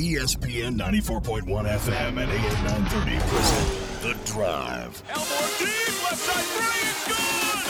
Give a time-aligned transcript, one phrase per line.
[0.00, 5.02] ESPN 94.1 FM and AM 930 present The Drive.
[5.10, 5.26] Elmore
[5.58, 7.60] deep, left side three, it's good!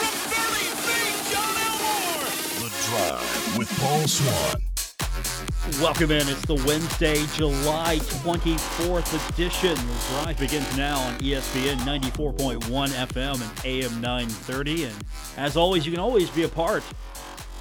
[0.00, 2.32] From 30 feet, Jon Elmore!
[2.64, 4.62] The Drive with Paul Swann.
[5.82, 6.26] Welcome in.
[6.28, 9.74] It's the Wednesday, July 24th edition.
[9.74, 14.84] The drive begins now on ESPN 94.1 FM and AM 930.
[14.84, 14.94] And
[15.36, 16.82] as always, you can always be a part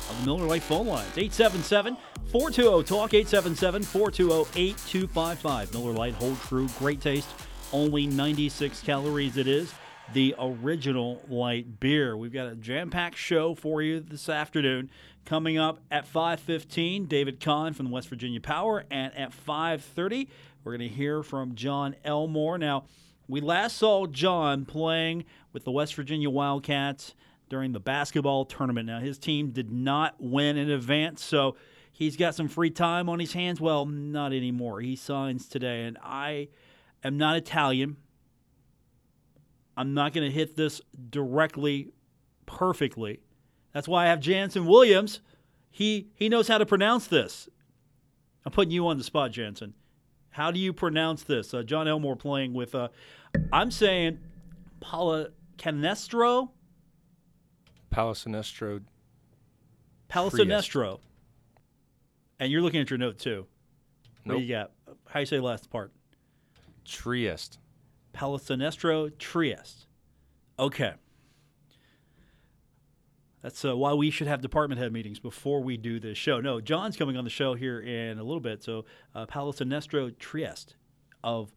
[0.10, 1.18] of the Miller Lite phone lines.
[1.18, 1.98] 877
[2.32, 5.74] 420 Talk, 877 420 8255.
[5.74, 7.30] Miller Lite, hold true, great taste,
[7.72, 9.74] only 96 calories it is.
[10.14, 12.16] The original light beer.
[12.16, 14.92] We've got a jam-packed show for you this afternoon.
[15.26, 20.28] Coming up at 5:15, David Kahn from the West Virginia Power, and at 5:30,
[20.64, 22.60] we're going to hear from Jon Elmore.
[22.60, 22.86] Now,
[23.28, 27.16] we last saw Jon playing with the West Virginia Wildcats
[27.50, 28.88] during the basketball tournament.
[28.88, 31.56] Now, his team did not win in advance, so
[31.92, 33.62] he's got some free time on his hands.
[33.62, 34.82] Well, not anymore.
[34.82, 36.50] He signs today, and I
[37.04, 37.98] am not Italian.
[39.78, 41.92] I'm not going to hit this directly
[42.46, 43.20] perfectly.
[43.74, 45.20] That's why I have Jansen Williams.
[45.70, 47.50] He he knows how to pronounce this.
[48.46, 49.74] I'm putting you on the spot, Jansen.
[50.30, 51.54] How do you pronounce this?
[51.54, 52.74] Uh, Jon Elmore playing with.
[52.76, 52.90] Uh,
[53.52, 54.20] I'm saying
[54.80, 56.52] Paula Canestro.
[57.96, 58.82] Palacinestro.
[60.10, 61.00] Palacinestro.
[62.40, 63.48] And you're looking at your note too.
[64.24, 64.38] What Nope.
[64.38, 64.72] do you got?
[65.08, 65.94] How you say the last part?
[66.84, 67.58] Trieste.
[68.14, 69.88] Palacinestro Trieste.
[70.60, 70.94] Okay.
[73.42, 76.42] That's uh, why we should have department head meetings before we do this show.
[76.42, 78.64] No, Jon's coming on the show here in a little bit.
[78.64, 80.76] So, uh, Palacinestro Trieste
[81.24, 81.54] of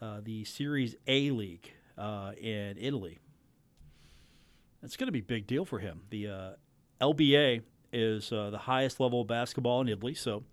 [0.00, 3.18] uh, the Series A League uh, in Italy.
[4.80, 6.02] That's going to be a big deal for him.
[6.10, 6.50] The uh,
[7.00, 10.44] LBA is uh, the highest level of basketball in Italy, so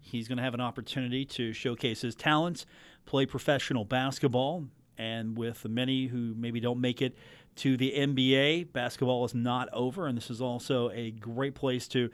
[0.00, 2.66] he's going to have an opportunity to showcase his talents,
[3.06, 4.64] play professional basketball,
[4.96, 7.16] and with the many who maybe don't make it
[7.56, 12.10] to the NBA, basketball is not over, and this is also a great place to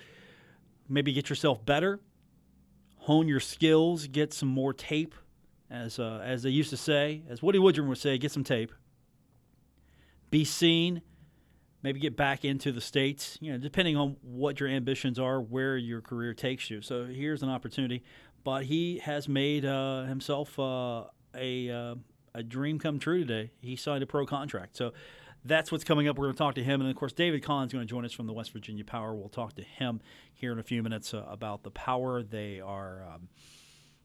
[0.88, 2.00] maybe get yourself better,
[2.98, 5.14] hone your skills, get some more tape,
[5.70, 8.72] as uh, as they used to say, as Woody Woodrum would say, get some tape,
[10.30, 11.02] be seen,
[11.84, 13.38] maybe get back into the states.
[13.40, 16.80] You know, depending on what your ambitions are, where your career takes you.
[16.82, 18.02] So here's an opportunity,
[18.42, 21.04] but he has made uh, himself uh,
[21.36, 21.94] a uh,
[22.34, 23.52] a dream come true today.
[23.60, 24.76] He signed a pro contract.
[24.76, 24.92] So
[25.44, 26.18] that's what's coming up.
[26.18, 26.80] We're going to talk to him.
[26.80, 29.14] And of course, David Kahn's is going to join us from the West Virginia Power.
[29.14, 30.00] We'll talk to him
[30.32, 32.22] here in a few minutes uh, about the Power.
[32.22, 33.28] They are um,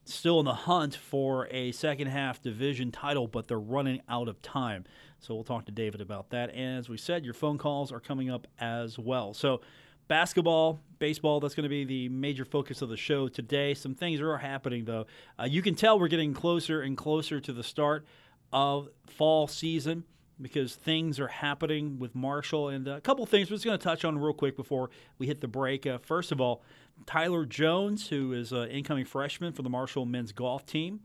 [0.09, 4.41] still in the hunt for a second half division title, but they're running out of
[4.41, 4.85] time.
[5.19, 6.49] So we'll talk to David about that.
[6.53, 9.33] And as we said, your phone calls are coming up as well.
[9.33, 9.61] So
[10.07, 13.73] basketball, baseball, that's going to be the major focus of the show today.
[13.73, 15.05] Some things are happening, though.
[15.39, 18.05] Uh, you can tell we're getting closer and closer to the start
[18.51, 20.03] of fall season
[20.41, 22.69] because things are happening with Marshall.
[22.69, 25.41] And a couple things we're just going to touch on real quick before we hit
[25.41, 25.85] the break.
[25.85, 26.63] Uh, first of all,
[27.05, 31.01] Tyler Jones, who is an incoming freshman for the Marshall men's golf team,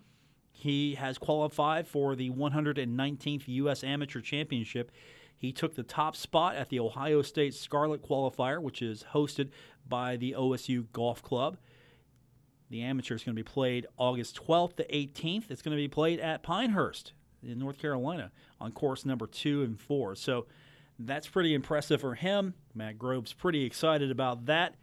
[0.52, 3.84] he has qualified for the 119th U.S.
[3.84, 4.90] Amateur Championship.
[5.36, 9.50] He took the top spot at the Ohio State Scarlet Qualifier, which is hosted
[9.86, 11.58] by the OSU Golf Club.
[12.70, 15.50] The amateur is going to be played August 12th to 18th.
[15.50, 17.12] It's going to be played at Pinehurst
[17.46, 20.14] in North Carolina on course number two and four.
[20.14, 20.46] So
[20.98, 22.54] that's pretty impressive for him.
[22.74, 24.76] Matt Grobe's pretty excited about that.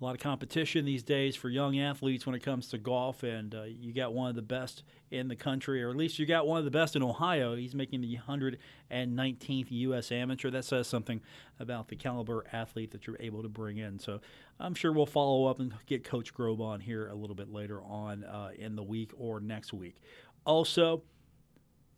[0.00, 3.54] A lot of competition these days for young athletes when it comes to golf, and
[3.54, 4.82] uh, you got one of the best
[5.12, 7.54] in the country, or at least you got one of the best in Ohio.
[7.54, 10.10] He's making the 119th U.S.
[10.10, 10.50] Amateur.
[10.50, 11.20] That says something
[11.60, 14.00] about the caliber athlete that you're able to bring in.
[14.00, 14.20] So
[14.58, 17.80] I'm sure we'll follow up and get Coach Grobe on here a little bit later
[17.80, 20.02] on uh, in the week or next week.
[20.44, 21.04] Also,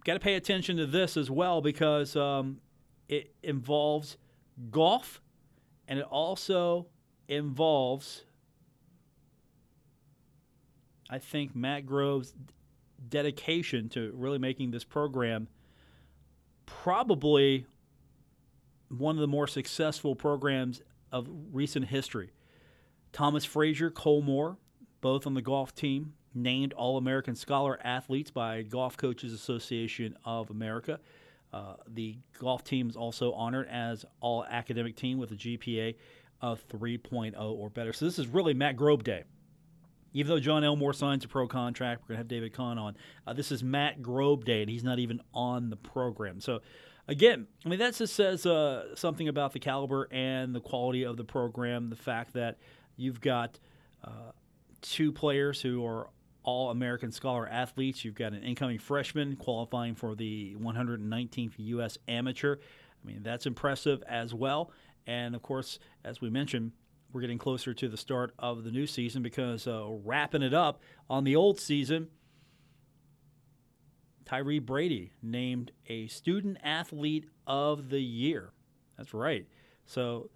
[0.04, 2.60] got to pay attention to this as well because um,
[3.09, 4.16] it involves
[4.70, 5.20] golf
[5.88, 6.87] and it also
[7.28, 8.25] involves,
[11.11, 12.34] I think, Matt Grobe's
[13.08, 15.49] dedication to really making this program
[16.67, 17.67] probably
[18.88, 20.82] one of the more successful programs
[21.12, 22.31] of recent history.
[23.12, 24.56] Thomas Frazier, Cole Moore,
[25.00, 30.50] both on the golf team, named All American Scholar athletes by Golf Coaches Association of
[30.50, 31.00] America.
[31.52, 35.94] Uh, the golf team is also honored as All Academic Team with a GPA
[36.40, 37.92] of 3.0 or better.
[37.92, 39.25] So this is really Matt Grobe Day.
[40.12, 42.96] Even though Jon Elmore signs a pro contract, we're going to have David Kahn on.
[43.26, 46.40] Uh, this is Matt Grobe Day, and he's not even on the program.
[46.40, 46.60] So,
[47.08, 51.16] again, I mean, that just says uh, something about the caliber and the quality of
[51.16, 51.90] the program.
[51.90, 52.58] The fact that
[52.96, 53.58] you've got
[54.04, 54.32] uh,
[54.82, 56.08] two players who are
[56.44, 58.05] all American Scholar athletes.
[58.05, 61.99] You've got an incoming freshman qualifying for the 119th U.S.
[62.06, 62.56] Amateur.
[62.56, 64.70] I mean, that's impressive as well.
[65.06, 66.73] And of course, as we mentioned,
[67.12, 70.81] we're getting closer to the start of the new season because uh, wrapping it up
[71.08, 72.08] on the old season,
[74.25, 78.50] Tyree Brady named a student athlete of the year.
[78.96, 79.46] That's right.
[79.87, 80.31] So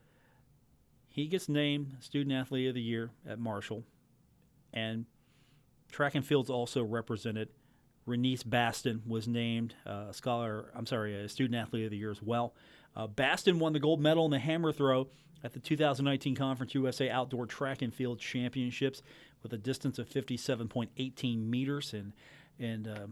[1.08, 3.84] he gets named student athlete of the year at Marshall,
[4.72, 5.06] and
[5.90, 7.48] track and field's also represented.
[8.06, 10.70] Renice Baston was named uh, scholar.
[10.74, 12.54] I'm sorry, a student athlete of the year as well.
[12.96, 15.08] Uh, Baston won the gold medal in the hammer throw
[15.44, 19.02] at the 2019 Conference USA Outdoor Track and Field Championships
[19.42, 22.12] with a distance of 57.18 meters and
[22.58, 23.06] and uh,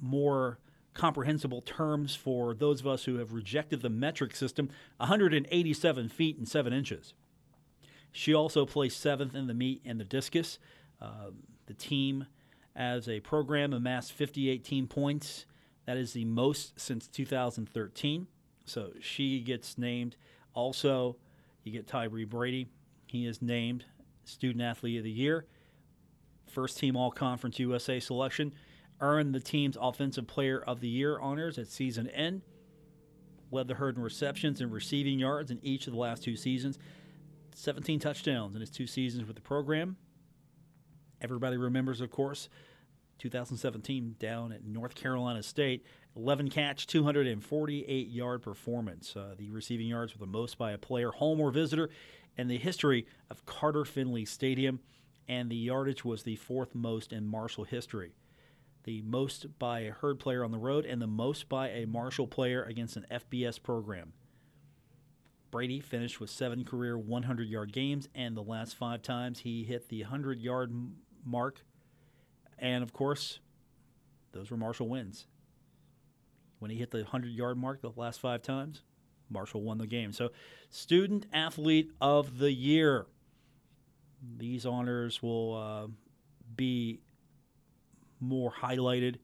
[0.00, 0.58] more
[0.92, 6.48] comprehensible terms for those of us who have rejected the metric system 187 feet and
[6.48, 7.14] 7 inches.
[8.10, 10.58] She also placed seventh in the meet and the discus.
[11.00, 11.30] Uh,
[11.68, 12.26] the team,
[12.74, 15.46] as a program, amassed 58 team points.
[15.86, 18.26] That is the most since 2013.
[18.64, 20.16] So she gets named.
[20.52, 21.16] Also,
[21.62, 22.68] you get Tyree Brady.
[23.06, 23.84] He is named
[24.24, 25.46] Student Athlete of the Year.
[26.46, 28.52] First team All Conference USA selection
[29.00, 32.42] earned the team's Offensive Player of the Year honors at season end,
[33.50, 36.78] led the herd in receptions and receiving yards in each of the last two seasons,
[37.54, 39.96] 17 touchdowns in his two seasons with the program.
[41.20, 42.48] Everybody remembers, of course,
[43.18, 45.84] 2017 down at North Carolina State,
[46.16, 49.16] 11 catch, 248 yard performance.
[49.16, 51.90] Uh, the receiving yards were the most by a player, home or visitor,
[52.36, 54.80] in the history of Carter Finley Stadium,
[55.26, 58.12] and the yardage was the fourth most in Marshall history
[58.88, 62.26] the most by a herd player on the road, and the most by a Marshall
[62.26, 64.14] player against an FBS program.
[65.50, 69.90] Brady finished with seven career 100 yard games, and the last five times he hit
[69.90, 70.72] the 100 yard
[71.28, 71.64] mark.
[72.58, 73.40] And of course,
[74.32, 75.26] those were Marshall wins.
[76.58, 78.82] When he hit the 100 yard mark the last five times,
[79.30, 80.12] Marshall won the game.
[80.12, 80.30] So,
[80.70, 83.06] Student Athlete of the Year.
[84.36, 85.86] These honors will uh,
[86.56, 87.00] be
[88.20, 89.16] more highlighted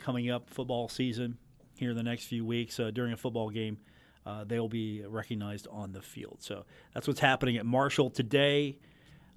[0.00, 1.38] coming up football season
[1.76, 3.78] here in the next few weeks uh, during a football game.
[4.26, 6.38] Uh, they'll be recognized on the field.
[6.40, 8.78] So that's what's happening at Marshall today.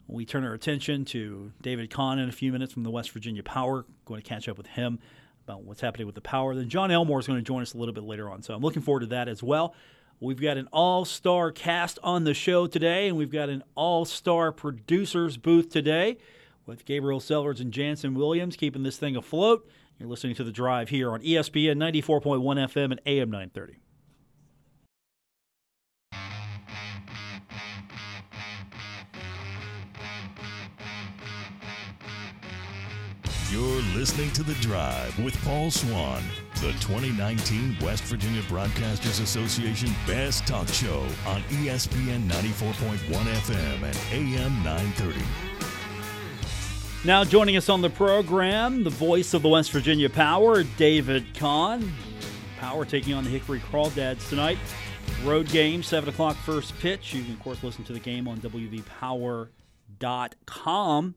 [0.07, 3.43] We turn our attention to David Kahn in a few minutes from the West Virginia
[3.43, 3.85] Power.
[4.05, 4.99] Going to catch up with him
[5.45, 6.53] about what's happening with the Power.
[6.55, 8.41] Then Jon Elmore is going to join us a little bit later on.
[8.41, 9.73] So I'm looking forward to that as well.
[10.19, 14.05] We've got an all star cast on the show today, and we've got an all
[14.05, 16.17] star producers booth today
[16.65, 19.67] with Gabriel Sellers and Jansen Williams keeping this thing afloat.
[19.97, 23.77] You're listening to The Drive here on ESPN 94.1 FM and AM 930.
[33.51, 36.23] You're listening to The Drive with Paul Swann,
[36.61, 44.63] the 2019 West Virginia Broadcasters Association Best Talk Show on ESPN 94.1 FM and AM
[44.63, 45.19] 930.
[47.03, 51.91] Now joining us on the program, the voice of the West Virginia Power, David Kahn.
[52.57, 54.59] Power taking on the Hickory Crawdads tonight.
[55.25, 57.13] Road game, 7 o'clock first pitch.
[57.13, 61.15] You can, of course, listen to the game on WVPower.com.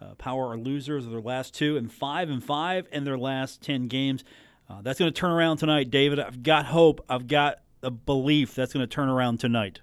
[0.00, 3.60] Uh, Power are losers of their last two and five and five in their last
[3.62, 4.24] 10 games.
[4.68, 6.18] Uh, that's going to turn around tonight, David.
[6.20, 7.04] I've got hope.
[7.08, 9.80] I've got a belief that's going to turn around tonight.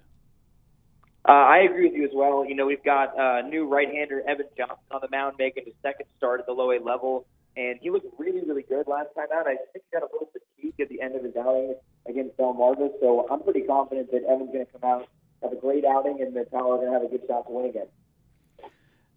[1.28, 2.44] Uh, I agree with you as well.
[2.44, 6.06] You know, we've got uh, new right-hander Evan Johnson on the mound making his second
[6.16, 9.46] start at the low A level, and he looked really, really good last time out.
[9.46, 11.74] I think he got a little fatigue at the end of his outing
[12.08, 15.08] against Delmarva, so I'm pretty confident that Evan's going to come out,
[15.42, 17.52] have a great outing, and the Power are going to have a good shot to
[17.52, 17.88] win again.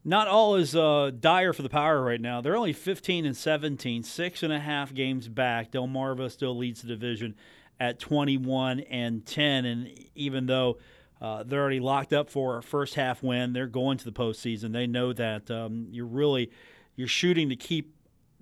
[0.04, 2.42] Not all is uh, dire for the Power right now.
[2.42, 5.72] They're only 15 and 17, six and a half games back.
[5.72, 7.36] Delmarva still leads the division
[7.80, 10.78] at 21 and 10, and even though
[11.22, 13.54] uh, they're already locked up for a first half win.
[13.54, 14.74] They're going to the postseason.
[14.74, 16.50] They know that um, you're really
[16.96, 17.94] you're shooting to keep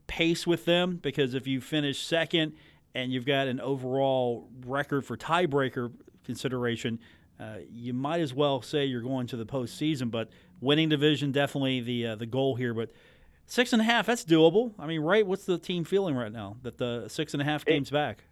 [0.08, 2.54] pace with them because if you finish second
[2.96, 5.92] and you've got an overall record for tiebreaker
[6.26, 7.00] consideration,
[7.40, 10.10] uh, you might as well say you're going to the postseason.
[10.10, 10.30] But
[10.62, 12.74] winning division definitely the uh, the goal here.
[12.74, 12.92] But
[13.46, 14.74] six and a half that's doable.
[14.80, 15.26] I mean, right?
[15.26, 18.24] What's the team feeling right now that the six and a half games back?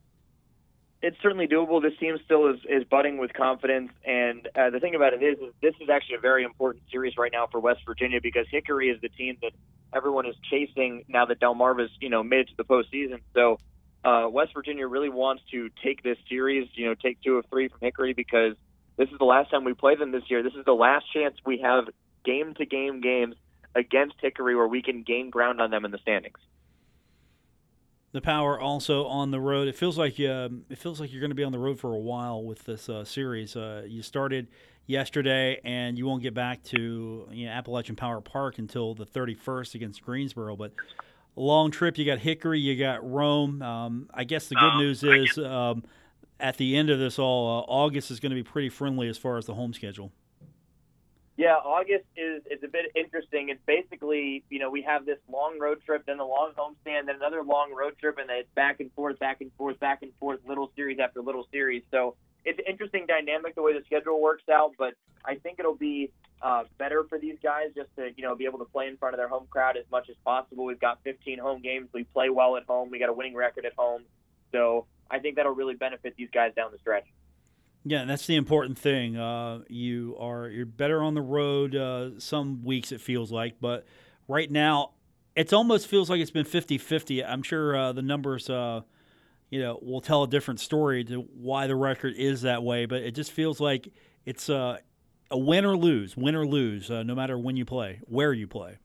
[1.02, 1.82] it's certainly doable.
[1.82, 5.38] This team still is, is budding with confidence, and uh, the thing about it is,
[5.38, 8.90] is, this is actually a very important series right now for West Virginia because Hickory
[8.90, 9.52] is the team that
[9.94, 13.20] everyone is chasing now that Delmarva's you know made it to the postseason.
[13.36, 13.60] So
[14.04, 17.68] uh, West Virginia really wants to take this series, you know, take two of three
[17.68, 18.56] from Hickory because
[18.98, 20.42] this is the last time we play them this year.
[20.42, 21.86] This is the last chance we have
[22.28, 23.36] game to game games
[23.74, 26.40] against Hickory where we can gain ground on them in the standings.
[28.12, 29.68] The Power also on the road.
[29.68, 31.94] It feels like uh, it feels like you're going to be on the road for
[31.94, 33.56] a while with this uh, series.
[33.56, 34.48] Uh, you started
[34.88, 39.76] yesterday, and you won't get back to you know, Appalachian Power Park until the 31st
[39.76, 40.56] against Greensboro.
[40.56, 40.74] But
[41.36, 41.98] long trip.
[41.98, 43.62] You got Hickory, you got Rome.
[43.62, 45.84] Um, I guess the good Um, news is um,
[46.40, 49.18] at the end of this all, uh, August is going to be pretty friendly as
[49.18, 50.12] far as the home schedule.
[51.38, 53.50] Yeah, August is is a bit interesting.
[53.50, 57.16] It's basically, you know, we have this long road trip, then a long homestand, then
[57.18, 60.12] another long road trip, and then it's back and forth, back and forth, back and
[60.20, 61.84] forth, little series after little series.
[61.92, 65.76] So it's an interesting dynamic the way the schedule works out, but I think it'll
[65.76, 68.98] be uh, better for these guys just to, you know, be able to play in
[68.98, 70.66] front of their home crowd as much as possible.
[70.66, 71.90] We've got 15 home games.
[71.94, 72.90] We play well at home.
[72.90, 74.04] We got a winning record at home.
[74.52, 77.06] So I think that'll really benefit these guys down the stretch.
[77.90, 79.16] Yeah, that's the important thing.
[79.16, 81.74] Uh, you are you're better on the road.
[81.74, 83.86] Uh, some weeks it feels like, but
[84.28, 84.92] right now
[85.38, 87.24] it almost feels like it's been 50-50.
[87.26, 88.82] I'm sure uh, the numbers, uh,
[89.50, 92.88] you know, will tell a different story to why the record is that way.
[92.88, 93.88] But it just feels like
[94.26, 94.80] it's uh,
[95.32, 98.48] a win or lose, win or lose, uh, no matter when you play, where you
[98.48, 98.80] play.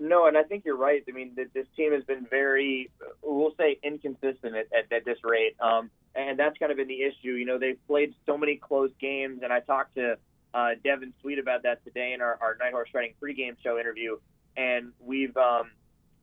[0.00, 1.04] No, and I think you're right.
[1.08, 2.90] I mean, this team has been very,
[3.22, 5.54] we'll say, inconsistent at, at, at this rate.
[5.60, 7.32] Um, and that's kind of been the issue.
[7.32, 10.16] You know, they've played so many close games, and I talked to
[10.54, 14.18] uh, Devin Sweet about that today in our, our Night Horse Riding pregame show interview.
[14.56, 15.70] And we've um,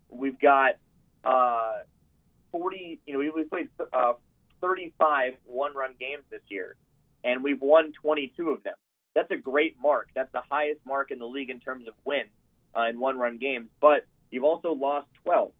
[0.09, 0.75] we've got
[1.23, 1.79] uh,
[2.51, 4.13] 40, you know, we, we played uh,
[4.61, 6.75] 35 one-run games this year,
[7.23, 8.75] and we've won 22 of them.
[9.15, 10.09] That's a great mark.
[10.15, 12.29] That's the highest mark in the league in terms of wins
[12.75, 13.67] uh, in one-run games.
[13.81, 15.51] But you've also lost 12.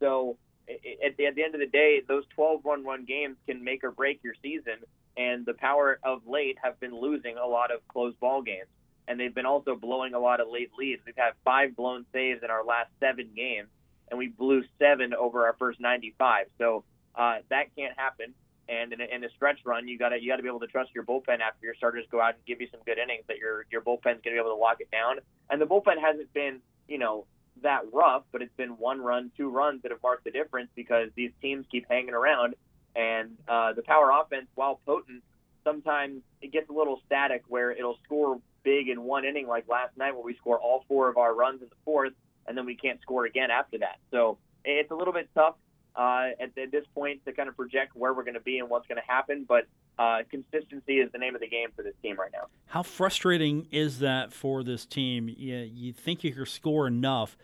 [0.00, 0.36] So
[0.68, 3.90] at the, at the end of the day, those 12 one-run games can make or
[3.90, 4.74] break your season.
[5.16, 8.68] And the power of late have been losing a lot of close ball games,
[9.08, 11.02] and they've been also blowing a lot of late leads.
[11.04, 13.68] We've had five blown saves in our last seven games,
[14.10, 16.46] and we blew seven over our first 95.
[16.58, 16.84] So
[17.16, 18.34] uh, that can't happen.
[18.68, 20.60] And in a, in a stretch run, you got to you got to be able
[20.60, 23.24] to trust your bullpen after your starters go out and give you some good innings
[23.26, 25.16] that your your bullpen's going to be able to lock it down.
[25.48, 27.24] And the bullpen hasn't been you know
[27.62, 31.10] that rough, but it's been one run, two runs that have marked the difference because
[31.14, 32.54] these teams keep hanging around.
[32.96, 35.22] And uh, the power offense, while potent,
[35.64, 39.96] sometimes it gets a little static where it'll score big in one inning, like last
[39.96, 42.12] night where we score all four of our runs in the fourth,
[42.46, 43.98] and then we can't score again after that.
[44.10, 45.54] So it's a little bit tough
[45.94, 48.68] uh, at, at this point to kind of project where we're going to be and
[48.68, 49.44] what's going to happen.
[49.46, 49.66] But
[49.98, 52.46] uh, consistency is the name of the game for this team right now.
[52.66, 55.28] How frustrating is that for this team?
[55.28, 57.36] You, you think you can score enough,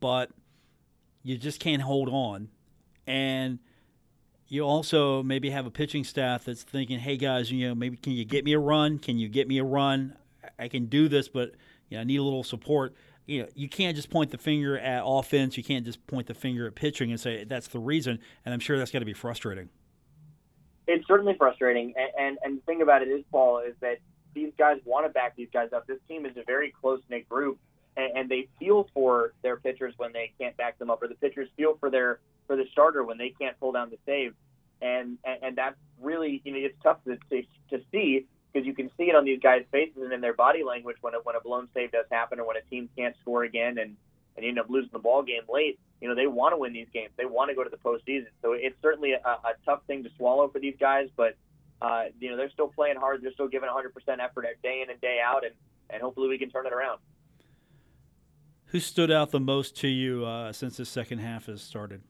[0.00, 0.30] but
[1.22, 2.48] you just can't hold on.
[3.06, 3.60] And
[4.48, 8.12] you also maybe have a pitching staff that's thinking, "Hey guys, you know, maybe can
[8.12, 8.98] you get me a run?
[8.98, 10.16] Can you get me a run?
[10.58, 11.52] I can do this, but
[11.88, 14.78] you know, I need a little support." You know, you can't just point the finger
[14.78, 15.56] at offense.
[15.56, 18.20] You can't just point the finger at pitching and say that's the reason.
[18.44, 19.68] And I'm sure that's got to be frustrating.
[20.86, 23.98] It's certainly frustrating, and, and and the thing about it is, Paul, is that
[24.34, 25.86] these guys want to back these guys up.
[25.86, 27.58] This team is a very close knit group,
[27.96, 31.14] and, and they feel for their pitchers when they can't back them up, or the
[31.14, 34.34] pitchers feel for their for the starter when they can't pull down the save,
[34.80, 38.74] and and, and that's really you know it's tough to to, to see because you
[38.74, 41.36] can see it on these guys' faces and in their body language when a, when
[41.36, 43.96] a blown save does happen or when a team can't score again and
[44.36, 45.78] and end up losing the ball game late.
[46.00, 47.10] You know they want to win these games.
[47.16, 48.26] They want to go to the postseason.
[48.42, 51.36] So it's certainly a, a tough thing to swallow for these guys, but
[51.80, 53.22] uh, you know they're still playing hard.
[53.22, 55.54] They're still giving 100% effort day in and day out, and
[55.90, 57.00] and hopefully we can turn it around.
[58.66, 62.02] Who stood out the most to you uh, since the second half has started?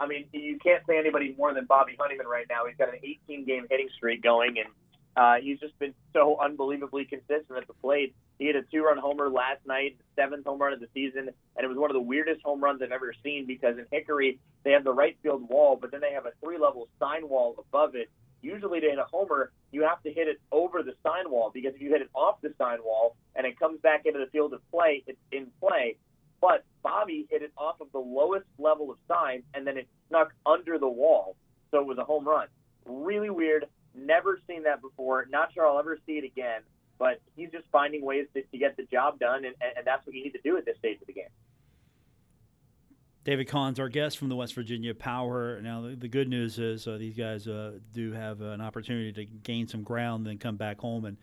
[0.00, 2.66] I mean, you can't say anybody more than Bobby Honeyman right now.
[2.66, 4.68] He's got an 18 game hitting streak going, and
[5.16, 8.14] uh, he's just been so unbelievably consistent at the plate.
[8.38, 11.64] He hit a two run homer last night, seventh home run of the season, and
[11.64, 14.72] it was one of the weirdest home runs I've ever seen because in Hickory, they
[14.72, 17.94] have the right field wall, but then they have a three level sign wall above
[17.94, 18.10] it.
[18.42, 21.74] Usually, to hit a homer, you have to hit it over the sign wall because
[21.74, 24.52] if you hit it off the sign wall and it comes back into the field
[24.52, 25.96] of play, it's in play.
[26.40, 30.34] But Bobby hit it off of the lowest level of sign and then it snuck
[30.44, 31.36] under the wall.
[31.70, 32.48] So it was a home run.
[32.84, 33.64] Really weird.
[33.94, 35.26] Never seen that before.
[35.30, 36.60] Not sure I'll ever see it again.
[36.98, 40.14] But he's just finding ways to, to get the job done, and, and that's what
[40.14, 41.24] you need to do at this stage of the game.
[43.24, 45.60] David Kahn's our guest from the West Virginia Power.
[45.62, 49.24] Now, the, the good news is uh, these guys uh, do have an opportunity to
[49.24, 51.16] gain some ground, then come back home and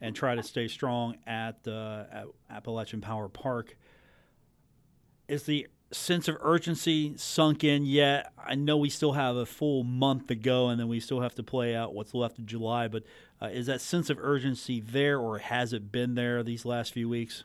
[0.00, 3.76] and try to stay strong at, uh, at Appalachian Power Park.
[5.28, 8.32] Is the sense of urgency sunk in yet?
[8.38, 11.34] I know we still have a full month to go, and then we still have
[11.36, 12.88] to play out what's left of July.
[12.88, 13.04] But
[13.40, 17.08] uh, is that sense of urgency there, or has it been there these last few
[17.08, 17.44] weeks?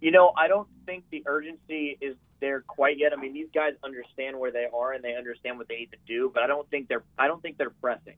[0.00, 3.12] You know, I don't think the urgency is there quite yet.
[3.12, 5.98] I mean, these guys understand where they are and they understand what they need to
[6.06, 8.16] do, but I don't think they're I don't think they're pressing.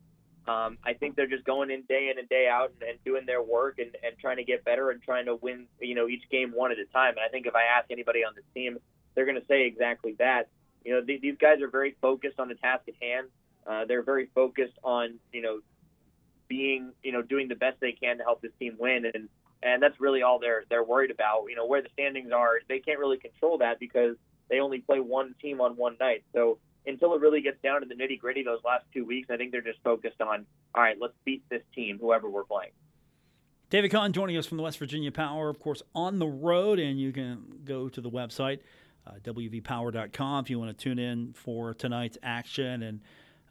[0.48, 3.26] Um, I think they're just going in day in and day out and, and doing
[3.26, 6.22] their work and, and trying to get better and trying to win, you know, each
[6.30, 7.10] game one at a time.
[7.10, 8.78] And I think if I ask anybody on this team,
[9.18, 10.46] they're going to say exactly that.
[10.84, 13.26] You know, th- these guys are very focused on the task at hand.
[13.66, 15.58] Uh, they're very focused on, you know,
[16.46, 19.10] being, you know, doing the best they can to help this team win.
[19.12, 19.28] And
[19.60, 21.46] and that's really all they're they're worried about.
[21.48, 24.14] You know, where the standings are, they can't really control that because
[24.48, 26.22] they only play one team on one night.
[26.32, 29.36] So until it really gets down to the nitty gritty those last two weeks, I
[29.36, 30.46] think they're just focused on,
[30.76, 32.70] all right, let's beat this team, whoever we're playing.
[33.68, 36.98] David Kahn joining us from the West Virginia Power, of course, on the road, and
[36.98, 38.60] you can go to the website,
[39.08, 42.82] uh, wvpower.com, if you want to tune in for tonight's action.
[42.82, 43.00] And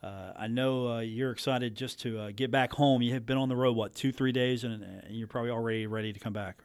[0.03, 3.01] uh, I know uh, you're excited just to uh, get back home.
[3.01, 5.87] You have been on the road, what, two, three days, and, and you're probably already
[5.87, 6.63] ready to come back.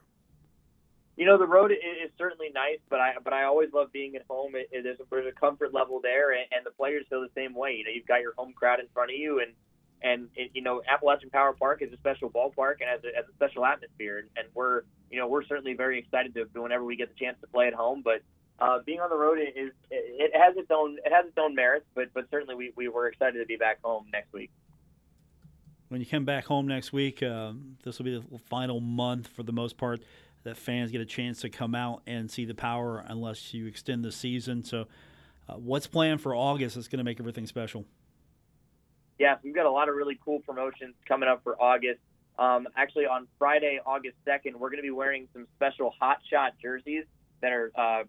[1.16, 4.22] You know, the road is certainly nice, but I but I always love being at
[4.28, 4.54] home.
[4.54, 7.28] It, it, there's, a, there's a comfort level there, and, and the players feel the
[7.34, 7.74] same way.
[7.76, 9.52] You know, you've got your home crowd in front of you, and
[10.02, 13.26] and it, you know Appalachian Power Park is a special ballpark and has a, has
[13.28, 16.96] a special atmosphere, and, and we're you know we're certainly very excited to whenever we
[16.96, 18.00] get the chance to play at home.
[18.02, 18.22] But
[18.62, 21.84] uh, being on the road is it has its own it has its own merits,
[21.96, 24.50] but but certainly we, we were excited to be back home next week.
[25.88, 27.52] When you come back home next week, uh,
[27.82, 30.00] this will be the final month for the most part
[30.44, 34.04] that fans get a chance to come out and see the power unless you extend
[34.04, 34.64] the season.
[34.64, 34.86] So,
[35.48, 37.84] uh, what's planned for August that's going to make everything special?
[39.18, 42.00] Yeah, we've got a lot of really cool promotions coming up for August.
[42.38, 46.52] Um, actually, on Friday, August 2nd, we're going to be wearing some special Hot Shot
[46.62, 47.04] jerseys
[47.40, 48.04] that are uh,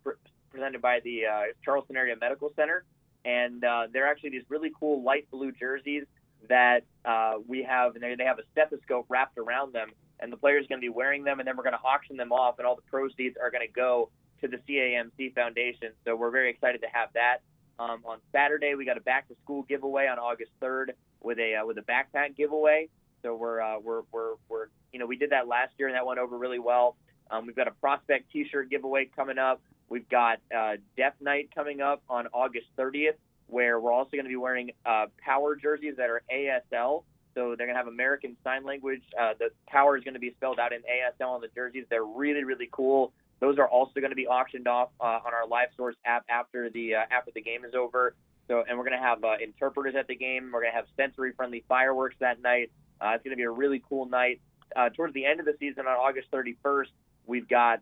[0.53, 2.85] presented by the uh, Charleston Area Medical Center.
[3.25, 6.03] And uh, they're actually these really cool light blue jerseys
[6.49, 10.65] that uh, we have, and they, have a stethoscope wrapped around them and the players
[10.67, 12.75] going to be wearing them, and then we're going to auction them off, and all
[12.75, 14.09] the proceeds are going to go
[14.41, 15.91] to the CAMC Foundation.
[16.05, 17.39] So we're very excited to have that.
[17.79, 21.55] Um, on Saturday, we got a back to school giveaway on August 3rd with a
[21.55, 22.87] uh, with a backpack giveaway.
[23.21, 26.05] So we're uh, we're we're we're you know we did that last year and that
[26.05, 26.95] went over really well.
[27.31, 29.61] Um, we've got a prospect T-shirt giveaway coming up.
[29.89, 33.15] We've got uh, Deaf Night coming up on August 30th,
[33.47, 37.03] where we're also going to be wearing uh, power jerseys that are ASL.
[37.35, 39.01] So they're going to have American Sign Language.
[39.19, 41.85] Uh, the power is going to be spelled out in ASL on the jerseys.
[41.89, 43.11] They're really, really cool.
[43.39, 46.69] Those are also going to be auctioned off uh, on our Live Source app after
[46.69, 48.15] the uh, after the game is over.
[48.47, 50.51] So, and we're going to have uh, interpreters at the game.
[50.53, 52.71] We're going to have sensory-friendly fireworks that night.
[53.01, 54.41] Uh, it's going to be a really cool night.
[54.75, 56.87] Uh, towards the end of the season, on August 31st,
[57.25, 57.79] we've got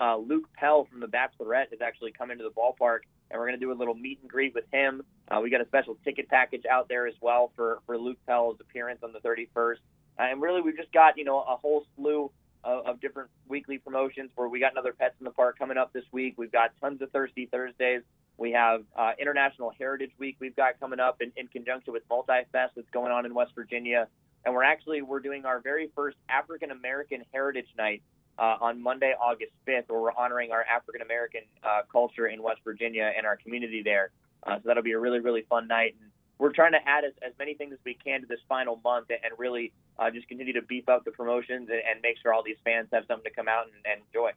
[0.00, 3.58] uh, Luke Pell from the Bachelorette is actually coming to the ballpark and we're going
[3.58, 5.02] to do a little meet and greet with him.
[5.28, 8.56] Uh, we got a special ticket package out there as well for for Luke Pell's
[8.60, 9.76] appearance on the 31st.
[10.18, 12.30] Uh, and really, we've just got you know a whole slew
[12.64, 15.92] of, of different weekly promotions where we got another Pets in the Park coming up
[15.92, 16.34] this week.
[16.36, 18.02] We've got tons of Thirsty Thursdays.
[18.38, 22.72] We have uh, International Heritage Week we've got coming up in, in conjunction with Multi-Fest
[22.76, 24.06] that's going on in West Virginia.
[24.44, 28.02] And we're actually we're doing our very first African American Heritage Night
[28.38, 32.60] uh, on Monday, August 5th, where we're honoring our African American uh, culture in West
[32.64, 34.10] Virginia and our community there.
[34.44, 35.96] Uh, so that'll be a really, really fun night.
[36.00, 38.80] And we're trying to add as, as many things as we can to this final
[38.84, 42.32] month and really uh, just continue to beef up the promotions and, and, make sure
[42.32, 44.30] all these fans have something to come out and, and enjoy.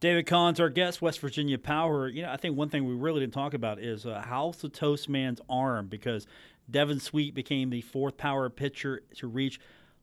[0.00, 2.08] David Kahn's, our guest, West Virginia Power.
[2.08, 4.70] You know, I think one thing we really didn't talk about is uh, how's the
[4.70, 6.26] Toast Man's arm because
[6.70, 9.60] Devin Sweet became the fourth power pitcher to reach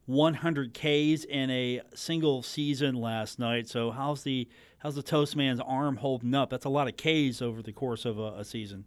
[0.10, 3.68] 100 Ks in a single season last night.
[3.68, 4.48] So how's the
[4.80, 6.50] how's the Toastman's arm holding up?
[6.50, 8.86] That's a lot of Ks over the course of a, a season.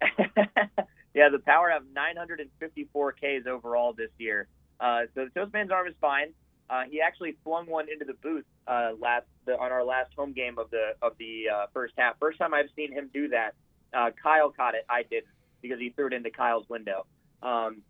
[1.14, 4.48] yeah, the Power have 954 Ks overall this year.
[4.80, 6.32] Uh, so the Toastman's arm is fine.
[6.70, 10.32] Uh, he actually flung one into the booth uh, last the, on our last home
[10.32, 12.18] game of the of the uh, first half.
[12.18, 13.54] First time I've seen him do that.
[13.92, 14.86] Uh, Kyle caught it.
[14.88, 17.04] I didn't because he threw it into Kyle's window.
[17.42, 17.82] Um,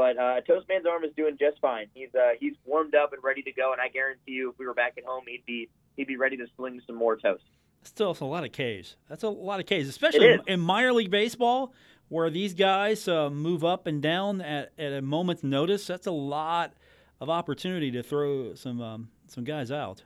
[0.00, 1.88] but uh, Toastman's arm is doing just fine.
[1.92, 4.66] He's uh, he's warmed up and ready to go, and I guarantee you, if we
[4.66, 7.44] were back at home, he'd be he'd be ready to sling some more toast.
[7.82, 8.96] Still, it's a lot of Ks.
[9.10, 11.74] That's a lot of Ks, especially in minor league baseball,
[12.08, 15.86] where these guys uh, move up and down at, at a moment's notice.
[15.86, 16.72] That's a lot
[17.20, 20.04] of opportunity to throw some um, some guys out.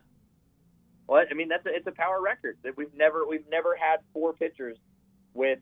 [1.07, 3.99] Well, I mean that's a, it's a power record that we've never we've never had
[4.13, 4.77] four pitchers
[5.35, 5.61] with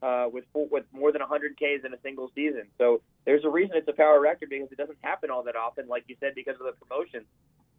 [0.00, 2.62] uh, with with more than 100 Ks in a single season.
[2.78, 5.88] So there's a reason it's a power record because it doesn't happen all that often,
[5.88, 7.26] like you said, because of the promotions.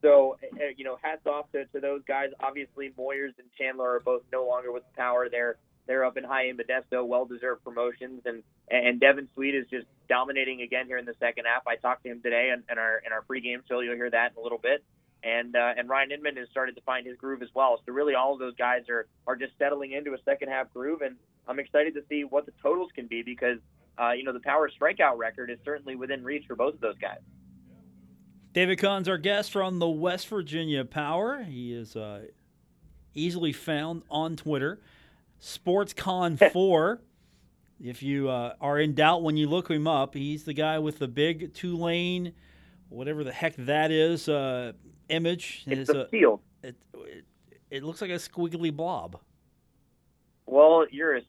[0.01, 2.29] So uh, you know, hats off to, to those guys.
[2.39, 5.29] Obviously, Moyers and Chandler are both no longer with power.
[5.29, 9.87] They're they're up in high in Modesto, well-deserved promotions, and and Devin Sweet is just
[10.09, 11.63] dominating again here in the second half.
[11.67, 13.81] I talked to him today in, in our in our pregame show.
[13.81, 14.83] You'll hear that in a little bit.
[15.23, 17.81] and uh, and Ryan Inman has started to find his groove as well.
[17.85, 21.01] So really, all of those guys are are just settling into a second half groove,
[21.01, 21.15] and
[21.47, 23.57] I'm excited to see what the totals can be because
[24.01, 26.97] uh, you know the power strikeout record is certainly within reach for both of those
[26.99, 27.19] guys.
[28.53, 31.43] David Kahn's our guest from the West Virginia Power.
[31.43, 32.27] He is uh,
[33.13, 34.79] easily found on Twitter,
[35.41, 36.99] SportsCon4.
[37.83, 40.99] if you uh, are in doubt when you look him up, he's the guy with
[40.99, 42.33] the big two lane,
[42.89, 44.71] whatever the heck that is, uh,
[45.09, 45.63] image.
[45.67, 46.39] It's It's a- field.
[46.63, 47.25] it, it,
[47.69, 49.19] it looks like a squiggly blob.
[50.45, 51.21] Well, you're a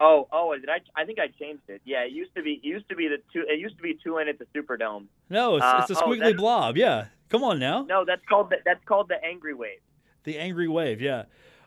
[0.00, 1.80] oh oh did I I think I changed it.
[1.84, 3.98] Yeah, it used to be it used to be the two it used to be
[4.02, 5.06] two in at the Superdome.
[5.30, 6.76] No, it's, Uh, it's a oh, squiggly that's- blob.
[6.76, 7.06] Yeah.
[7.28, 7.82] Come on now.
[7.88, 9.78] No, that's called the, that's called the Angry Wave.
[10.24, 11.24] The angry wave, yeah.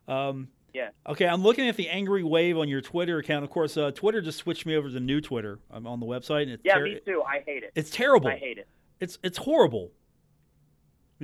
[0.08, 0.90] Um, Yeah.
[1.08, 3.44] Okay, I'm looking at the angry wave on your Twitter account.
[3.44, 5.60] Of course, uh, Twitter just switched me over to the new Twitter.
[5.72, 6.44] I'm on the website.
[6.44, 7.24] And it's Yeah, ter- me too.
[7.24, 7.72] I hate it.
[7.76, 8.28] It's terrible.
[8.30, 8.68] I hate it.
[9.00, 9.92] It's it's horrible.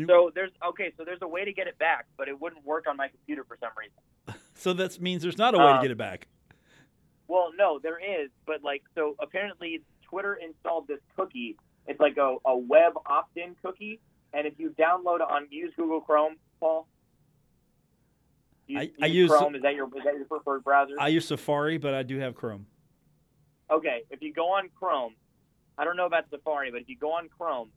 [0.08, 2.86] So there's okay, so there's a way to get it back, but it wouldn't work
[2.88, 4.42] on my computer for some reason.
[4.56, 6.28] So that means there's not a way to Uh, get it back.
[7.32, 11.56] Well, no, there is, but like so apparently Twitter installed this cookie.
[11.88, 14.02] It's like a, a web opt-in cookie,
[14.34, 16.88] and if you download it on use Google Chrome, Paul.
[18.68, 19.56] You, I- you I use- Chrome.
[19.56, 20.96] Is that your is that your preferred browser?
[21.00, 22.66] I use Safari, but I do have Chrome.
[23.70, 25.14] okay, if you go on Chrome,
[25.78, 27.70] I don't know about Safari, but if you go on Chrome,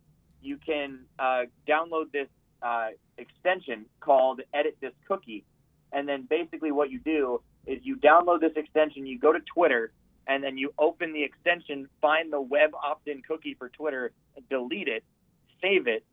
[0.43, 2.27] you can uh, download this
[2.61, 2.89] uh,
[3.19, 5.45] extension called Edit This Cookie,
[5.93, 9.93] and then basically what you do is you download this extension, you go to Twitter,
[10.27, 14.13] and then you open the extension, find the web opt-in cookie for Twitter,
[14.49, 15.05] delete it,
[15.61, 16.05] save it,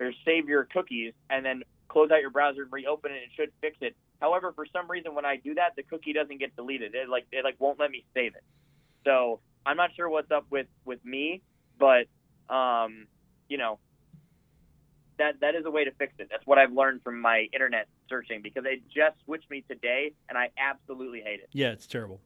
[0.00, 3.16] or save your cookies, and then close out your browser and reopen it.
[3.16, 3.96] It should fix it.
[4.20, 6.94] However, for some reason, when I do that, the cookie doesn't get deleted.
[6.94, 8.42] It like it like won't let me save it.
[9.04, 11.42] So I'm not sure what's up with with me,
[11.78, 12.06] but
[12.48, 13.06] um,
[13.48, 13.78] you know,
[15.18, 16.28] that that is a way to fix it.
[16.30, 20.36] That's what I've learned from my internet searching because they just switched me today, and
[20.38, 21.48] I absolutely hate it.
[21.52, 22.20] Yeah, it's terrible.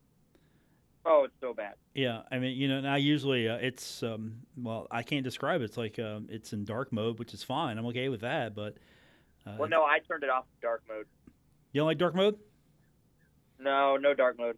[1.07, 1.75] Oh, it's so bad.
[1.95, 5.65] Yeah, I mean, you know, now usually uh, it's um, well, I can't describe it.
[5.65, 7.79] It's like um, it's in dark mode, which is fine.
[7.79, 8.77] I'm okay with that, but
[9.47, 11.07] uh, Well, no, I turned it off dark mode.
[11.73, 12.37] you don't like dark mode?
[13.59, 14.57] No, no dark mode.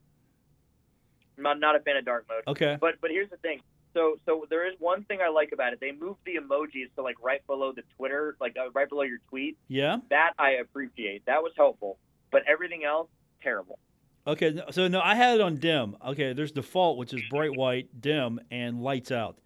[1.36, 2.42] I'm not, not a fan of dark mode.
[2.46, 2.76] Okay.
[2.80, 3.60] But but here's the thing.
[3.94, 5.80] So so there is one thing I like about it.
[5.80, 9.18] They moved the emojis to like right below the Twitter, like uh, right below your
[9.28, 9.58] tweet.
[9.68, 9.98] Yeah.
[10.10, 11.26] That I appreciate.
[11.26, 11.98] That was helpful.
[12.30, 13.08] But everything else,
[13.42, 13.78] terrible.
[14.26, 14.60] Okay.
[14.70, 15.96] So no, I had it on dim.
[16.06, 16.32] Okay.
[16.32, 19.38] There's default, which is bright white, dim, and lights out.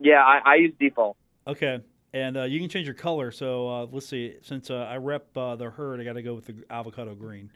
[0.00, 1.16] Yeah, I, I use default.
[1.46, 1.80] Okay.
[2.14, 3.30] And uh, you can change your color.
[3.30, 4.36] So uh, let's see.
[4.42, 7.50] Since uh, I rep uh, the herd, I got to go with the avocado green.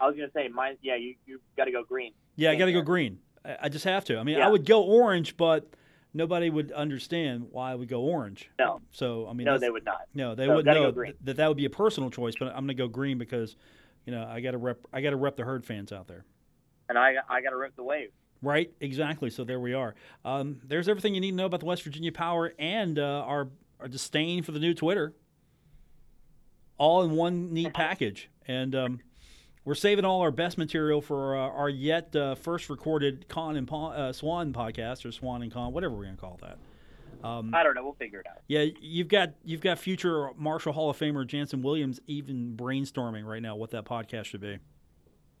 [0.00, 0.78] I was gonna say mine.
[0.80, 2.12] Yeah, you you got to go green.
[2.36, 3.18] Yeah, I got to go green.
[3.44, 4.18] I, just have to.
[4.18, 4.46] I mean, Yeah.
[4.46, 5.66] I would go orange, but
[6.12, 8.50] nobody would understand why I would go orange.
[8.58, 8.80] No.
[8.90, 10.02] So I mean, No, they would not.
[10.14, 11.14] No, they No, would know go green.
[11.22, 13.56] that that would be a personal choice, but I'm going to go green because,
[14.04, 14.78] you know, I got to rep.
[14.92, 16.24] I got to rep the herd fans out there.
[16.88, 18.10] And I I got to rep the wave.
[18.42, 19.28] Right, exactly.
[19.30, 19.94] So there we are.
[20.24, 23.48] Um, there's everything you need to know about the West Virginia Power and uh, our
[23.78, 25.14] our disdain for the new Twitter,
[26.78, 28.28] all in one neat package.
[28.46, 29.00] And um,
[29.64, 33.66] we're saving all our best material for uh, our yet uh, first recorded Kahn and
[33.68, 36.58] Pon- uh, Swann podcast, or Swann and Kahn, whatever we're gonna call that.
[37.26, 37.84] Um, I don't know.
[37.84, 38.38] We'll figure it out.
[38.48, 43.42] yeah, you've got you've got future Marshall Hall of Famer Jansen Williams even brainstorming right
[43.42, 44.58] now what that podcast should be.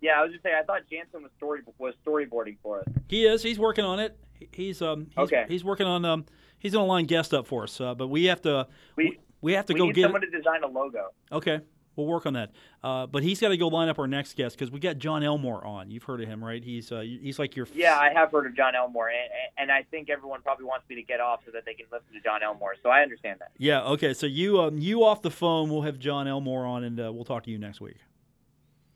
[0.02, 0.56] Yeah, I was just saying.
[0.58, 2.86] I thought Jansen was story was storyboarding for us.
[3.08, 3.42] He is.
[3.42, 4.18] He's working on it.
[4.52, 5.06] He's um.
[5.16, 5.44] He's, Okay.
[5.48, 6.26] He's working on um.
[6.58, 7.80] He's gonna line guest up for us.
[7.80, 8.66] Uh, but we have to.
[8.96, 10.02] We We have to we go need get.
[10.02, 11.08] someone to design a logo.
[11.32, 11.60] Okay,
[12.00, 12.50] we'll work on that.
[12.82, 15.22] Uh, but he's got to go line up our next guest because we got Jon
[15.22, 15.90] Elmore on.
[15.90, 16.62] You've heard of him, right?
[16.62, 17.66] He's uh, he's like your.
[17.74, 20.96] Yeah, I have heard of Jon Elmore, and, and I think everyone probably wants me
[20.96, 22.74] to get off so that they can listen to Jon Elmore.
[22.82, 23.50] So I understand that.
[23.58, 23.82] Yeah.
[23.82, 24.14] Okay.
[24.14, 25.70] So you um you off the phone.
[25.70, 27.96] We'll have Jon Elmore on, and uh, we'll talk to you next week.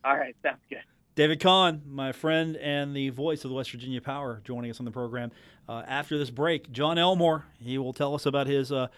[0.05, 0.81] All right, sounds good.
[1.15, 4.85] David Kahn, my friend and the voice of the West Virginia Power, joining us on
[4.85, 5.31] the program.
[5.69, 8.89] Uh, after this break, Jon Elmore, he will tell us about his uh,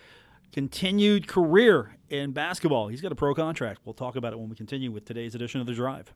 [0.56, 2.88] continued career in basketball.
[2.88, 3.82] He's got a pro contract.
[3.84, 6.14] We'll talk about it when we continue with today's edition of The Drive.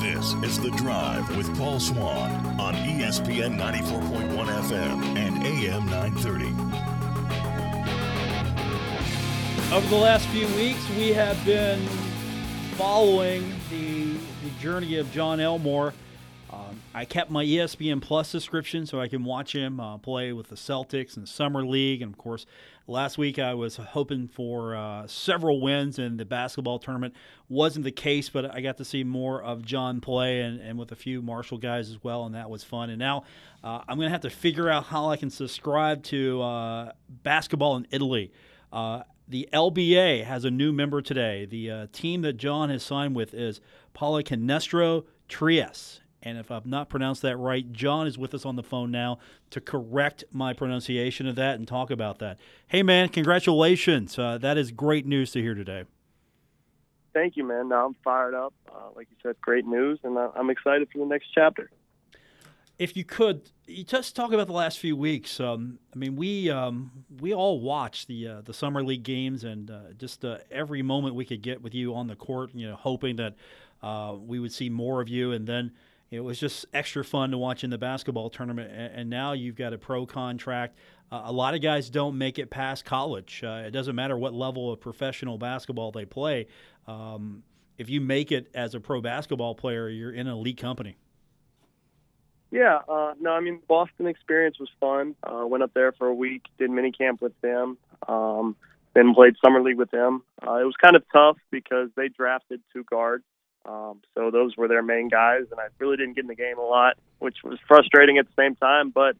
[0.00, 6.91] This is The Drive with Paul Swann on ESPN 94.1 FM and AM 930.
[9.72, 11.80] Over the last few weeks, we have been
[12.76, 14.12] following the,
[14.44, 15.94] the journey of Jon Elmore.
[16.52, 20.50] Um, I kept my ESPN Plus subscription so I can watch him uh, play with
[20.50, 22.02] the Celtics in the Summer League.
[22.02, 22.44] And of course,
[22.86, 27.14] last week I was hoping for uh, several wins in the basketball tournament.
[27.48, 30.92] Wasn't the case, but I got to see more of Jon play and, and with
[30.92, 32.90] a few Marshall guys as well, and that was fun.
[32.90, 33.24] And now
[33.64, 37.76] uh, I'm going to have to figure out how I can subscribe to uh, basketball
[37.76, 38.32] in Italy.
[38.70, 41.44] Uh, the LBA has a new member today.
[41.44, 43.60] The uh, team that Jon has signed with is
[43.94, 46.00] Pallacanestro Trieste.
[46.22, 49.18] And if I've not pronounced that right, Jon is with us on the phone now
[49.50, 52.38] to correct my pronunciation of that and talk about that.
[52.68, 54.18] Hey, man, congratulations.
[54.18, 55.84] Uh, that is great news to hear today.
[57.12, 57.68] Thank you, man.
[57.68, 58.54] Now I'm fired up.
[58.70, 61.70] Uh, like you said, great news, and I'm excited for the next chapter.
[62.82, 65.38] If you could, you just talk about the last few weeks.
[65.38, 66.90] Um, I mean, we um,
[67.20, 71.14] we all watched the uh, the summer league games, and uh, just uh, every moment
[71.14, 73.36] we could get with you on the court, you know, hoping that
[73.84, 75.70] uh, we would see more of you, and then
[76.10, 78.72] it was just extra fun to watch in the basketball tournament.
[78.72, 80.76] And now you've got a pro contract.
[81.12, 83.44] Uh, a lot of guys don't make it past college.
[83.44, 86.48] Uh, it doesn't matter what level of professional basketball they play.
[86.88, 87.44] Um,
[87.78, 90.96] if you make it as a pro basketball player, you're in an elite company.
[92.52, 95.16] Yeah, uh, no, I mean Boston experience was fun.
[95.22, 98.56] Uh, went up there for a week, did mini camp with them, um,
[98.94, 100.22] then played summer league with them.
[100.46, 103.24] Uh, it was kind of tough because they drafted two guards,
[103.64, 106.58] um, so those were their main guys, and I really didn't get in the game
[106.58, 108.90] a lot, which was frustrating at the same time.
[108.90, 109.16] But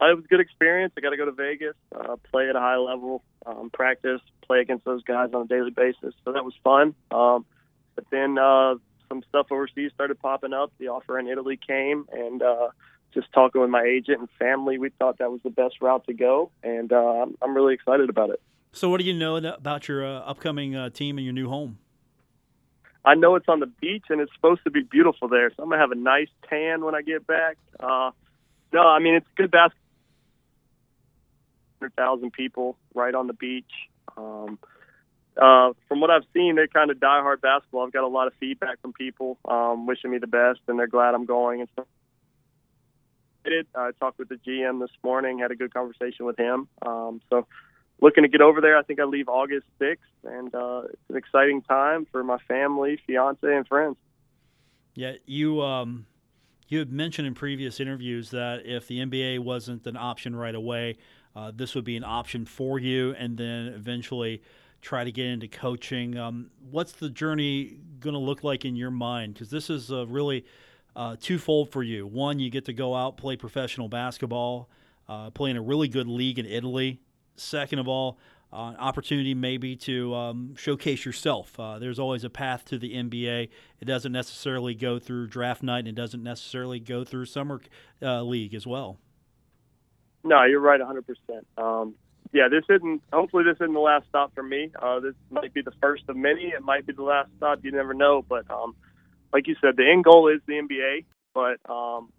[0.00, 0.92] uh, it was a good experience.
[0.96, 4.60] I got to go to Vegas, uh, play at a high level, um, practice, play
[4.60, 6.14] against those guys on a daily basis.
[6.24, 6.94] So that was fun.
[7.10, 7.44] Um,
[7.96, 8.76] but then uh,
[9.08, 10.72] some stuff overseas started popping up.
[10.78, 12.68] The offer in Italy came, and uh,
[13.14, 16.14] just talking with my agent and family, we thought that was the best route to
[16.14, 18.40] go, and uh, I'm, I'm really excited about it.
[18.72, 21.78] So, what do you know about your uh, upcoming uh, team and your new home?
[23.04, 25.70] I know it's on the beach and it's supposed to be beautiful there, so I'm
[25.70, 27.56] gonna have a nice tan when I get back.
[27.80, 28.10] Uh,
[28.72, 29.84] no, I mean it's good basketball.
[31.80, 33.70] Hundred thousand people right on the beach.
[34.16, 34.58] Um,
[35.38, 37.86] uh, from what I've seen, they're kind of diehard basketball.
[37.86, 40.86] I've got a lot of feedback from people um, wishing me the best, and they're
[40.86, 41.86] glad I'm going and stuff.
[43.74, 46.68] I talked with the GM this morning, had a good conversation with him.
[46.84, 47.46] Um, so
[48.00, 48.76] looking to get over there.
[48.76, 53.00] I think I leave August 6th, and uh, it's an exciting time for my family,
[53.06, 53.96] fiance, and friends.
[54.94, 56.06] Yeah, you um,
[56.66, 60.96] you had mentioned in previous interviews that if the NBA wasn't an option right away,
[61.36, 64.42] uh, this would be an option for you, and then eventually
[64.80, 66.16] try to get into coaching.
[66.16, 69.34] Um, what's the journey going to look like in your mind?
[69.34, 70.44] Because this is uh, really
[70.94, 72.06] uh, twofold for you.
[72.06, 74.68] One, you get to go out play professional basketball,
[75.08, 77.00] uh, play in a really good league in Italy
[77.38, 78.18] Second of all,
[78.52, 81.58] uh, opportunity maybe to um, showcase yourself.
[81.58, 83.48] Uh, there's always a path to the NBA.
[83.80, 87.60] It doesn't necessarily go through draft night, and it doesn't necessarily go through summer
[88.02, 88.98] uh, league as well.
[90.24, 91.06] No, you're right, 100.
[91.06, 91.94] percent um,
[92.32, 93.02] Yeah, this isn't.
[93.12, 94.70] Hopefully, this isn't the last stop for me.
[94.80, 96.48] Uh, this might be the first of many.
[96.48, 97.60] It might be the last stop.
[97.62, 98.22] You never know.
[98.28, 98.74] But um,
[99.32, 101.04] like you said, the end goal is the NBA.
[101.32, 102.12] But um,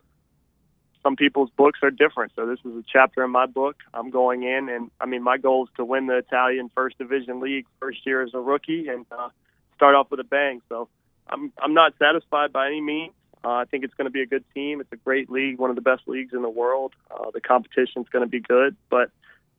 [1.04, 2.32] some people's books are different.
[2.36, 3.78] So this is a chapter in my book.
[3.94, 7.40] I'm going in, and I mean, my goal is to win the Italian First Division
[7.40, 9.30] League first year as a rookie and uh,
[9.76, 10.62] start off with a bang.
[10.70, 10.90] So
[11.28, 13.14] I'm I'm not satisfied by any means.
[13.44, 14.82] Uh, I think it's going to be a good team.
[14.82, 16.94] It's a great league, one of the best leagues in the world.
[17.10, 19.12] Uh, the competition's going to be good, but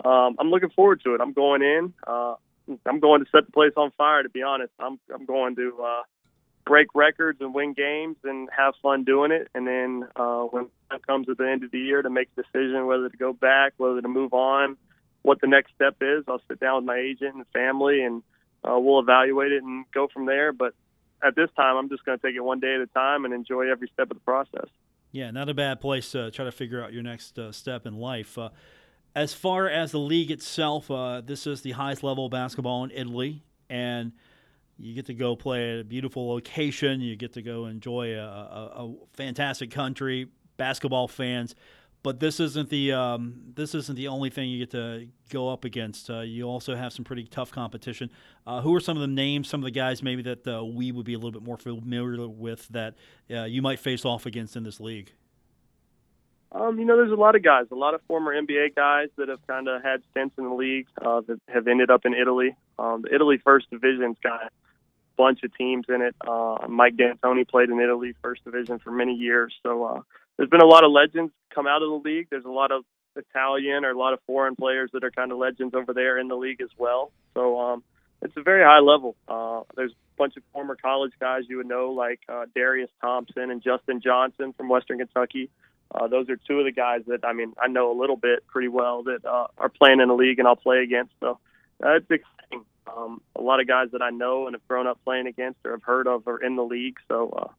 [0.04, 1.20] um, I'm looking forward to it.
[1.20, 1.94] I'm going in.
[2.06, 2.34] Uh,
[2.86, 4.22] I'm going to set the place on fire.
[4.22, 6.02] To be honest, I'm I'm going to uh,
[6.64, 9.48] break records and win games and have fun doing it.
[9.54, 12.42] And then uh, when it comes at the end of the year to make a
[12.42, 14.76] decision whether to go back, whether to move on,
[15.22, 18.22] what the next step is, I'll sit down with my agent and family and
[18.64, 20.52] uh, we'll evaluate it and go from there.
[20.52, 20.74] But
[21.22, 23.34] at this time, I'm just going to take it one day at a time and
[23.34, 24.68] enjoy every step of the process.
[25.12, 27.98] Yeah, not a bad place to try to figure out your next uh, step in
[27.98, 28.38] life.
[28.38, 28.50] Uh,
[29.14, 32.90] as far as the league itself, uh, this is the highest level of basketball in
[32.90, 34.12] Italy, and–
[34.80, 37.00] you get to go play at a beautiful location.
[37.00, 40.28] You get to go enjoy a, a, a fantastic country.
[40.56, 41.54] Basketball fans,
[42.02, 45.64] but this isn't the um, this isn't the only thing you get to go up
[45.64, 46.10] against.
[46.10, 48.10] Uh, you also have some pretty tough competition.
[48.46, 50.92] Uh, who are some of the names, some of the guys maybe that uh, we
[50.92, 52.94] would be a little bit more familiar with that
[53.30, 55.14] uh, you might face off against in this league?
[56.52, 59.28] Um, you know, there's a lot of guys, a lot of former NBA guys that
[59.28, 62.56] have kind of had stints in the league uh, that have ended up in Italy.
[62.78, 64.50] Um, the Italy First Division's got a
[65.16, 66.16] bunch of teams in it.
[66.26, 70.00] Uh, Mike D'Antoni played in Italy First Division for many years, so uh,
[70.36, 72.26] there's been a lot of legends come out of the league.
[72.30, 72.84] There's a lot of
[73.14, 76.28] Italian or a lot of foreign players that are kind of legends over there in
[76.28, 77.12] the league as well.
[77.34, 77.84] So um,
[78.22, 79.16] it's a very high level.
[79.28, 83.50] Uh, there's a bunch of former college guys you would know, like uh, Darius Thompson
[83.50, 85.50] and Justin Johnson from Western Kentucky.
[85.92, 88.46] Uh, those are two of the guys that I mean I know a little bit
[88.46, 91.12] pretty well that uh, are playing in the league and I'll play against.
[91.20, 91.38] So
[91.84, 92.64] uh, it's exciting.
[92.86, 95.72] Um, a lot of guys that I know and have grown up playing against or
[95.72, 96.96] have heard of are in the league.
[97.08, 97.52] So uh,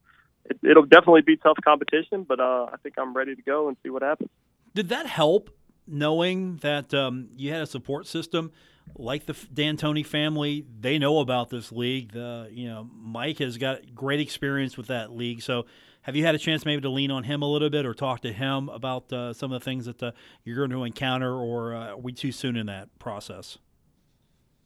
[0.45, 3.77] it, it'll definitely be tough competition, but uh, I think I'm ready to go and
[3.83, 4.29] see what happens.
[4.73, 5.49] Did that help
[5.87, 8.51] knowing that um, you had a support system
[8.97, 10.65] like the D'Antoni family?
[10.79, 12.13] They know about this league.
[12.13, 15.41] The you know Mike has got great experience with that league.
[15.41, 15.65] So
[16.03, 18.21] have you had a chance maybe to lean on him a little bit or talk
[18.21, 20.11] to him about uh, some of the things that uh,
[20.43, 23.57] you're going to encounter, or uh, are we too soon in that process?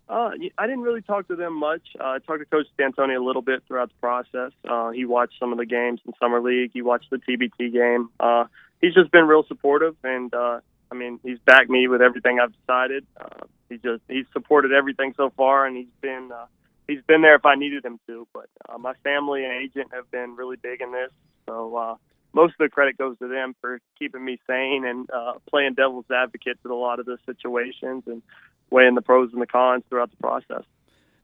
[0.08, 1.82] Uh, I didn't really talk to them much.
[2.00, 4.52] Uh, I talked to Coach D'Antoni a little bit throughout the process.
[4.68, 6.72] Uh, he watched some of the games in summer league.
[6.74, 8.10] He watched the TBT game.
[8.20, 8.46] Uh,
[8.82, 10.60] he's just been real supportive, and uh,
[10.92, 13.06] I mean, he's backed me with everything I've decided.
[13.20, 16.46] Uh, he just he's supported everything so far, and he's been uh,
[16.88, 18.28] he's been there if I needed him to.
[18.34, 21.12] But uh, my family and agent have been really big in this,
[21.48, 21.96] so uh,
[22.34, 26.06] most of the credit goes to them for keeping me sane and uh, playing devil's
[26.14, 28.22] advocate to a lot of the situations and
[28.70, 30.64] weighing the pros and the cons throughout the process.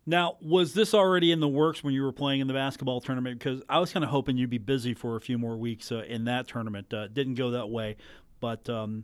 [0.05, 3.37] Now, was this already in the works when you were playing in the basketball tournament?
[3.37, 6.03] Because I was kind of hoping you'd be busy for a few more weeks uh,
[6.07, 6.91] in that tournament.
[6.91, 7.97] Uh, didn't go that way,
[8.39, 9.03] but um,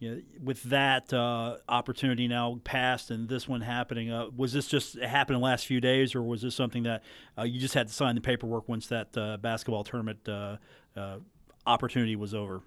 [0.00, 4.66] you know, with that uh, opportunity now passed and this one happening, uh, was this
[4.66, 7.04] just happened in the last few days, or was this something that
[7.38, 10.28] uh, you just had to sign the paperwork once that uh, basketball tournament
[11.66, 12.62] opportunity was over?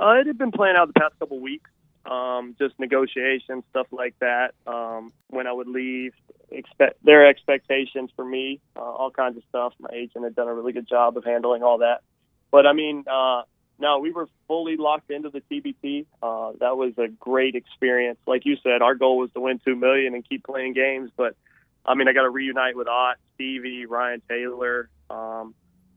[0.00, 1.70] it had been playing out the past couple weeks
[2.06, 4.54] um, just negotiations, stuff like that.
[4.66, 6.12] Um, when I would leave,
[6.50, 9.72] expect their expectations for me, uh, all kinds of stuff.
[9.78, 12.02] My agent had done a really good job of handling all that.
[12.50, 13.42] But I mean, uh,
[13.78, 16.06] no, we were fully locked into the TBT.
[16.22, 18.18] Uh, that was a great experience.
[18.26, 21.10] Like you said, our goal was to win two million and keep playing games.
[21.16, 21.36] But
[21.84, 24.88] I mean, I got to reunite with Ott, Stevie, Ryan Taylor.
[25.10, 25.54] Um,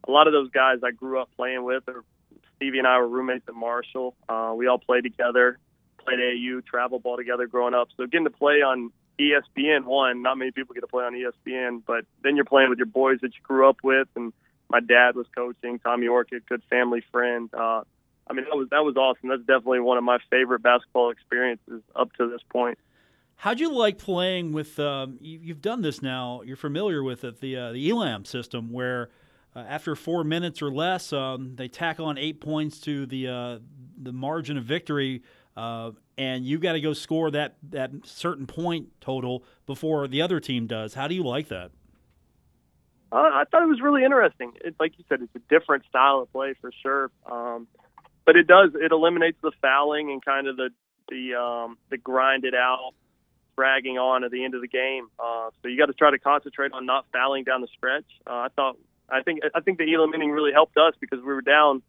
[0.08, 1.84] a lot of those guys I grew up playing with.
[1.88, 2.04] Or
[2.56, 4.16] Stevie and I were roommates at Marshall.
[4.28, 5.60] Uh, we all played together
[6.08, 7.90] played AAU travel ball together growing up.
[7.98, 11.82] So getting to play on ESPN, one, not many people get to play on ESPN,
[11.86, 14.32] but then you're playing with your boys that you grew up with, and
[14.70, 15.80] my dad was coaching.
[15.80, 17.50] Tommy Orchid, good family friend.
[17.54, 17.84] Uh,
[18.30, 19.30] I mean, that was that was awesome.
[19.30, 22.78] That's definitely one of my favorite basketball experiences up to this point.
[23.36, 24.80] How'd you like playing with?
[24.80, 26.42] Um, you, have done this now.
[26.44, 29.10] You're familiar with it, the uh, the Elam system, where
[29.56, 33.60] uh, after four minutes or less, um, they tack on eight points to the uh,
[33.98, 35.22] the margin of victory
[35.58, 40.40] uh, and you got to go score that that certain point total before the other
[40.40, 40.94] team does.
[40.94, 41.72] How do you like that?
[43.12, 44.52] Uh, I thought it was really interesting.
[44.64, 47.10] It, like you said, it's a different style of play for sure.
[47.30, 47.68] Um,
[48.26, 50.70] but it does it eliminates the fouling and kind of the
[51.10, 52.92] the um, the grind it out,
[53.56, 55.08] dragging on at the end of the game.
[55.18, 58.06] Uh, so you got to try to concentrate on not fouling down the stretch.
[58.28, 58.78] Uh, I thought
[59.10, 61.82] I think I think the Elam ending really helped us because we were down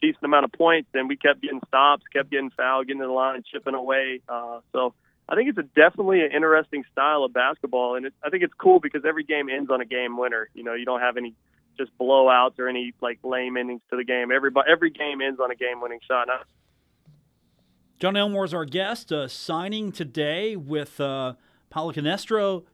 [0.00, 3.12] decent amount of points, and we kept getting stops, kept getting fouled, getting in the
[3.12, 4.20] line, chipping away.
[4.28, 4.94] Uh, so
[5.28, 8.54] I think it's a definitely an interesting style of basketball, and it, I think it's
[8.54, 10.48] cool because every game ends on a game winner.
[10.54, 11.34] You know, you don't have any
[11.76, 14.32] just blowouts or any like lame endings to the game.
[14.32, 16.28] Every every game ends on a game-winning shot.
[17.98, 21.00] Jon Elmore is our guest, uh, signing today with.
[21.00, 21.34] Uh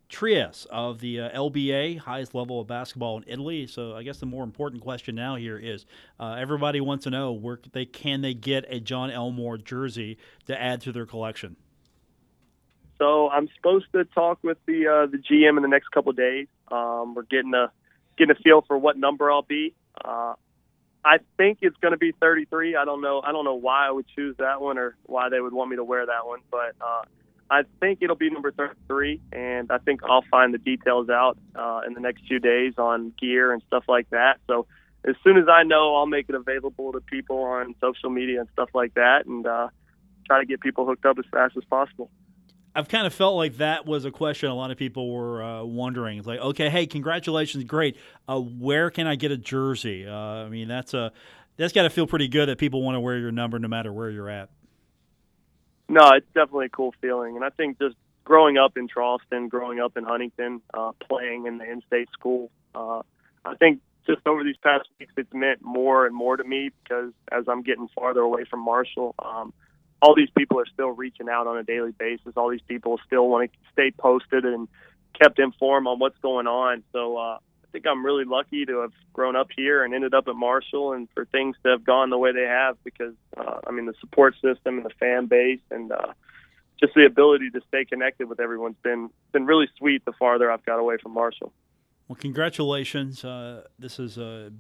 [0.09, 3.67] Trieste of the uh, LBA, highest level of basketball in Italy.
[3.67, 5.85] So I guess the more important question now here is
[6.21, 10.61] uh, everybody wants to know where they can they get a Jon Elmore jersey to
[10.61, 11.57] add to their collection.
[12.99, 16.17] So I'm supposed to talk with the uh, the GM in the next couple of
[16.17, 16.47] days.
[16.71, 17.71] Um, we're getting a
[18.17, 19.75] getting a feel for what number I'll be.
[20.03, 20.35] Uh,
[21.05, 22.77] I think it's going to be 33.
[22.77, 23.21] I don't know.
[23.21, 25.77] I don't know why I would choose that one or why they would want me
[25.77, 27.03] to wear that one, but uh,
[27.51, 31.83] I think it'll be number 33, and I think I'll find the details out uh,
[31.87, 34.39] in the next few days on gear and stuff like that.
[34.47, 34.67] So
[35.05, 38.49] as soon as I know, I'll make it available to people on social media and
[38.53, 39.69] stuff like that, and uh,
[40.27, 42.11] try to get people hooked up as fast as possible.
[42.75, 45.63] I've kind of felt like that was a question a lot of people were uh,
[45.63, 46.19] wondering.
[46.19, 47.97] It's like, okay, hey, congratulations, great.
[48.29, 50.07] Uh, where can I get a jersey?
[50.07, 51.13] Uh, I mean, that's a
[51.57, 53.93] that's got to feel pretty good that people want to wear your number no matter
[53.93, 54.51] where you're at.
[55.89, 57.95] No, it's definitely a cool feeling, and I think just
[58.25, 63.03] growing up in Charleston, growing up in Huntington, uh, playing in the in-state school, uh,
[63.45, 67.13] I think just over these past weeks, it's meant more and more to me because
[67.31, 69.53] as I'm getting farther away from Marshall, um,
[70.05, 72.35] all these people are still reaching out on a daily basis.
[72.37, 74.69] All these people still want to stay posted and
[75.19, 76.83] kept informed on what's going on.
[76.93, 80.29] So uh, I think I'm really lucky to have grown up here and ended up
[80.29, 82.77] at Marshall, and for things to have gone the way they have.
[82.85, 86.13] Because uh, I mean, the support system and the fan base, and uh,
[86.79, 90.05] just the ability to stay connected with everyone's been been really sweet.
[90.05, 91.51] The farther I've got away from Marshall.
[92.09, 93.25] Well, congratulations.
[93.25, 94.53] Uh, this is a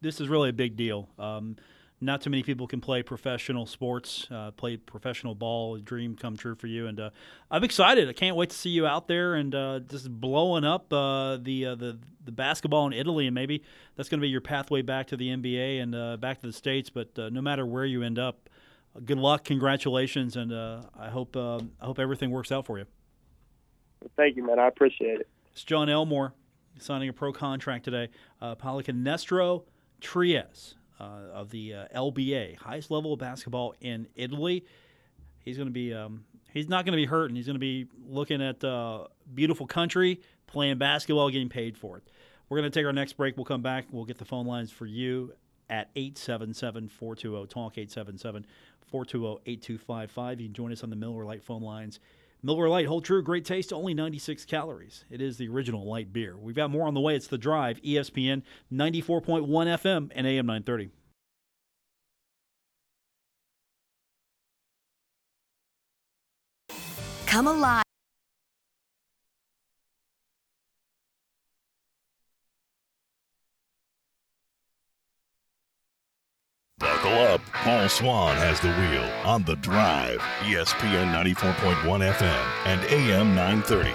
[0.00, 1.08] this is really a big deal.
[1.20, 1.56] Um,
[2.00, 5.76] not too many people can play professional sports, uh, play professional ball.
[5.76, 7.10] A dream come true for you, and uh,
[7.50, 8.08] I'm excited.
[8.08, 11.66] I can't wait to see you out there and uh, just blowing up uh, the
[11.66, 13.62] uh, the the basketball in Italy, and maybe
[13.96, 16.52] that's going to be your pathway back to the NBA and uh, back to the
[16.52, 16.90] states.
[16.90, 18.50] But no matter where you end up,
[19.04, 22.84] good luck, congratulations, and I hope I hope everything works out for you.
[24.16, 24.58] Thank you, man.
[24.58, 25.28] I appreciate it.
[25.52, 26.34] It's Jon Elmore
[26.78, 28.08] signing a pro contract today.
[28.40, 29.64] Uh, Pallacanestro uh,
[31.04, 34.64] of the uh, LBA, highest level of basketball in Italy.
[35.44, 35.94] He's going to be.
[35.94, 37.36] Um, he's not going to be hurting.
[37.36, 42.04] He's going to be looking at uh, beautiful country, playing basketball, getting paid for it.
[42.48, 43.36] We're going to take our next break.
[43.36, 43.86] We'll come back.
[43.90, 45.32] We'll get the phone lines for you
[45.68, 48.46] at 877 420 TALK 877
[48.86, 50.40] 420 8255.
[50.40, 52.00] You can join us on the Miller Lite phone lines.
[52.46, 55.04] Miller Lite, hold true, great taste, only 96 calories.
[55.10, 56.36] It is the original light beer.
[56.36, 57.16] We've got more on the way.
[57.16, 58.42] It's The Drive, ESPN
[58.72, 60.90] 94.1 FM and AM 930.
[67.26, 67.82] Come alive.
[76.78, 77.40] Buckle up.
[77.66, 80.20] Paul Swann has the wheel on the drive.
[80.42, 83.92] ESPN 94.1 FM and AM 930.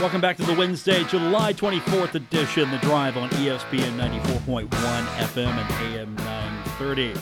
[0.00, 5.94] Welcome back to the Wednesday, July 24th edition, The Drive on ESPN 94.1 FM and
[5.94, 7.14] AM 930.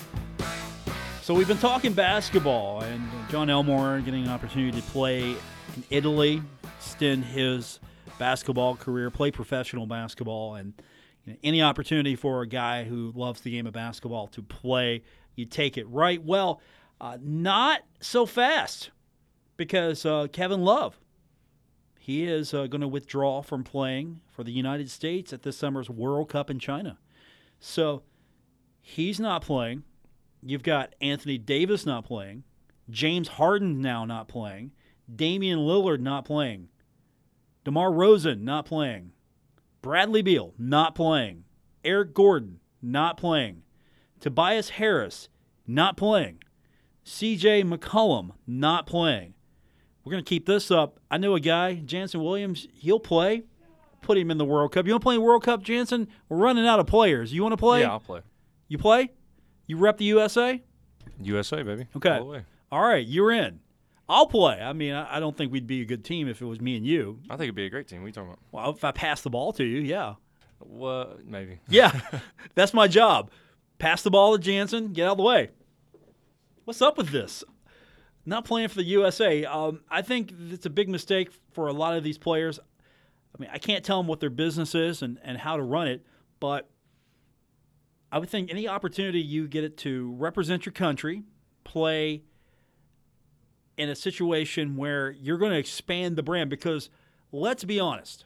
[1.21, 5.33] So we've been talking basketball, and Jon Elmore getting an opportunity to play
[5.77, 6.41] in Italy,
[6.79, 7.81] extend his
[8.19, 10.73] basketball career, play professional basketball, and–
[11.25, 15.03] you know, any opportunity for a guy who loves the game of basketball to play,
[15.37, 16.23] you take it right.
[16.23, 16.61] Well,
[17.01, 18.91] uh, not so fast
[19.57, 20.99] because uh, Kevin Love,
[21.99, 25.89] he is uh, going to withdraw from playing for the United States at this summer's
[25.89, 26.99] World Cup in China.
[27.61, 28.03] So
[28.81, 29.85] he's not playing.
[30.43, 32.45] You've got Anthony Davis not playing,
[32.91, 34.73] James Harden now not playing,
[35.15, 36.69] Damian Lillard not playing,
[37.65, 39.13] DeMar DeRozan not playing.
[39.85, 41.45] Bradley Beal, not playing.
[41.85, 43.65] Eric Gordon, not playing.
[44.19, 45.29] Tobias Harris,
[45.67, 46.43] not playing.
[47.05, 49.35] CJ McCollum, not playing.
[50.03, 51.01] We're going to keep this up.
[51.11, 53.43] I know a guy, Jansen Williams, he'll play.
[54.01, 54.87] Put him in the World Cup.
[54.87, 56.09] You want to play in World Cup, Jansen?
[56.31, 57.35] We're running out of players.
[57.35, 57.81] You want to play?
[57.81, 58.23] Yeah, I'll play.
[58.69, 59.11] You play?
[59.67, 60.63] You rep the USA?
[61.21, 61.89] USA, baby.
[61.95, 62.09] Okay.
[62.09, 62.37] All,
[62.73, 63.61] All right, you're in.
[64.09, 64.61] I'll play.
[64.61, 66.87] I mean, I don't think we'd be a good team if it was me and
[66.87, 67.21] you.
[67.31, 68.01] I think it'd be a great team.
[68.01, 68.41] What are you talking about?
[68.53, 70.15] Well, if I pass the ball to you, yeah.
[70.61, 71.61] Well, Maybe.
[71.69, 71.99] Yeah,
[72.55, 73.31] that's my job.
[73.79, 74.93] Pass the ball to Jansen.
[74.93, 75.51] Get out of the way.
[76.65, 77.45] What's up with this?
[78.27, 79.45] Not playing for the USA.
[79.45, 82.59] Um, I think it's a big mistake for a lot of these players.
[82.59, 85.89] I mean, I can't tell them what their business is and, and how to run
[85.89, 86.07] it,
[86.41, 86.71] but
[88.13, 91.23] I would think any opportunity you get it to represent your country,
[91.65, 92.25] play–
[93.77, 96.91] in a situation where you're going to expand the brand because
[97.33, 98.25] let's be honest,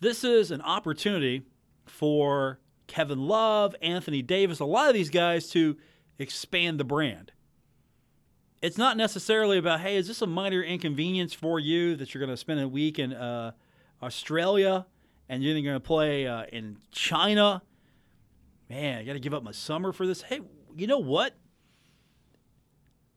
[0.00, 1.42] this is an opportunity
[1.86, 5.76] for Kevin Love, Anthony Davis, a lot of these guys to
[6.18, 7.32] expand the brand.
[8.60, 12.32] It's not necessarily about, hey, is this a minor inconvenience for you that you're going
[12.32, 13.52] to spend a week in uh,
[14.02, 14.86] Australia
[15.28, 17.62] and you're going to play uh, in China?
[18.70, 20.22] Man, I got to give up my summer for this.
[20.22, 20.40] Hey,
[20.76, 21.34] you know what?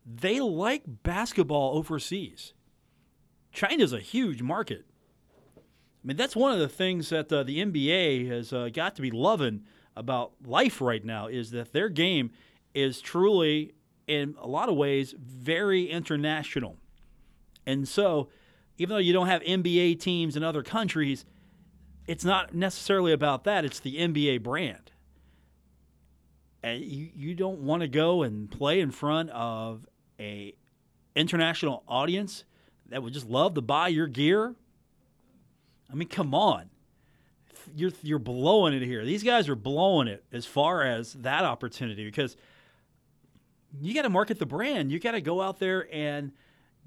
[0.06, 2.54] They like basketball overseas.
[3.52, 4.86] China's a huge market.
[5.58, 9.02] I mean, that's one of the things that uh, the NBA has uh, got to
[9.02, 9.64] be loving
[9.96, 12.32] about life right now is that their game
[12.76, 13.74] is truly,
[14.06, 16.78] in a lot of ways, very international.
[17.66, 18.30] And so,
[18.78, 21.26] even though you don't have NBA teams in other countries,
[22.08, 23.66] it's not necessarily about that.
[23.66, 24.92] It's the NBA brand.
[26.62, 29.88] And you, you don't want to go and play in front of
[30.20, 30.54] a
[31.16, 32.44] international audience
[32.90, 34.54] that would just love to buy your gear.
[35.92, 36.70] I mean, come on.
[37.76, 39.04] You're you're blowing it here.
[39.06, 42.36] These guys are blowing it as far as that opportunity because
[43.82, 44.92] you got to market the brand.
[44.92, 46.32] You got to go out there and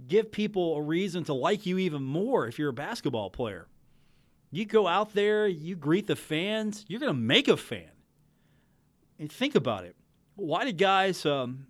[0.07, 3.67] give people a reason to like you even more if you're a basketball player.
[4.51, 7.91] You go out there, you greet the fans, you're going to make a fan.
[9.19, 9.97] And think about it.
[10.37, 11.67] Why did guys um,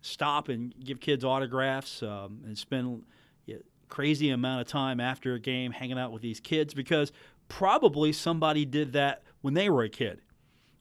[0.00, 3.02] stop and give kids autographs um, and spend
[3.48, 3.54] a
[3.88, 7.10] crazy amount of time after a game hanging out with these kids because
[7.48, 10.20] probably somebody did that when they were a kid.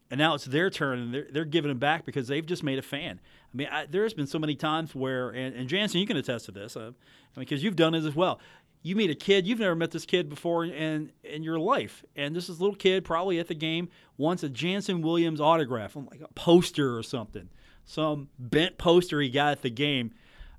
[0.09, 2.79] And now it's their turn, and they're, they're giving it back because they've just made
[2.79, 3.19] a fan.
[3.53, 6.45] I mean, I, there's been so many times where, and, and Jansen, you can attest
[6.45, 6.91] to this, uh,
[7.35, 8.39] because you've done it as well.
[8.83, 12.35] you meet a kid you've never met this kid before in in your life, and
[12.35, 16.21] this is little kid probably at the game wants a Jansen Williams autograph, on like
[16.21, 17.49] a poster or something,
[17.87, 20.11] some bent poster he got at the game.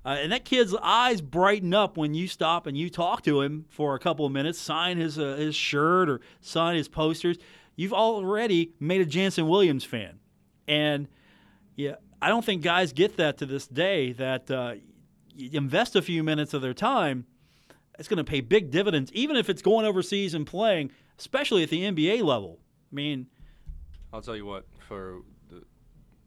[0.03, 3.65] Uh, and that kid's eyes brighten up when you stop and you talk to him
[3.69, 7.37] for a couple of minutes, sign his uh, his shirt or sign his posters.
[7.75, 10.19] You've already made a Jansen Williams fan,
[10.67, 11.07] and
[11.75, 14.13] yeah, I don't think guys get that to this day.
[14.13, 14.75] That uh,
[15.37, 17.25] invest a few minutes of their time,
[17.99, 21.69] it's going to pay big dividends, even if it's going overseas and playing, especially at
[21.69, 22.57] the NBA level.
[22.91, 23.27] I mean,
[24.11, 25.19] I'll tell you what, for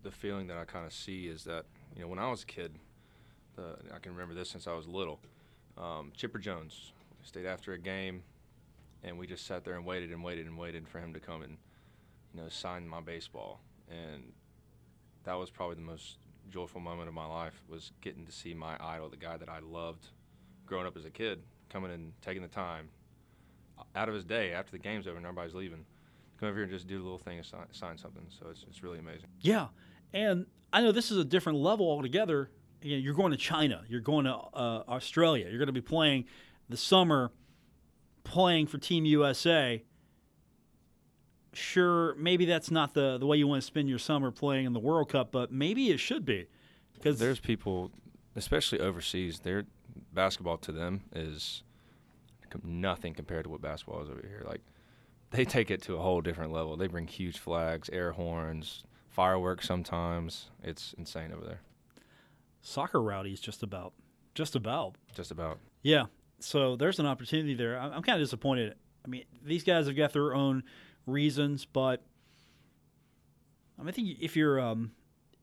[0.03, 2.47] the feeling that I kind of see is that you know when I was a
[2.47, 2.73] kid,
[3.57, 5.21] the, I can remember this since I was little.
[5.79, 6.93] Um, Chipper Jones
[7.23, 8.23] stayed after a game,
[9.03, 11.43] and we just sat there and waited and waited and waited for him to come
[11.43, 11.57] and
[12.35, 14.33] you know sign my baseball, and
[15.25, 16.19] that was probably the most
[16.51, 19.61] joyful moment of my life was getting to see my idol, the guy that I
[19.61, 20.09] loved
[20.67, 21.41] growing up as a kid,
[21.71, 22.89] coming and taking the time
[23.95, 25.85] out of his day after the game's over and everybody's leaving
[26.43, 28.25] come over here and just do a little thing and sign, sign something.
[28.29, 29.29] So it's, it's really amazing.
[29.41, 29.69] Yeah,
[30.13, 32.51] and I know this is a different level altogether.
[32.81, 35.81] You know, you're going to China, you're going to uh, Australia, you're going to be
[35.81, 36.25] playing
[36.69, 37.31] the summer,
[38.25, 39.83] playing for Team USA.
[41.53, 44.73] Sure, maybe that's not the the way you want to spend your summer playing in
[44.73, 46.47] the World Cup, but maybe it should be
[46.95, 47.91] because There's people,
[48.37, 49.65] especially overseas, their
[50.13, 51.63] basketball to them is
[52.63, 54.45] nothing compared to what basketball is over here.
[54.47, 54.61] Like
[55.31, 56.77] they take it to a whole different level.
[56.77, 59.67] They bring huge flags, air horns, fireworks.
[59.67, 61.61] Sometimes it's insane over there.
[62.61, 63.93] soccer rowdies just about,
[64.35, 64.97] just about.
[65.15, 65.59] Just about.
[65.83, 66.07] Yeah.
[66.41, 67.79] So there's an opportunity there.
[67.79, 68.75] I'm, I'm kind of disappointed.
[69.05, 70.65] I mean, these guys have got their own
[71.07, 72.03] reasons, but
[73.79, 74.93] I, mean, I think if you're um,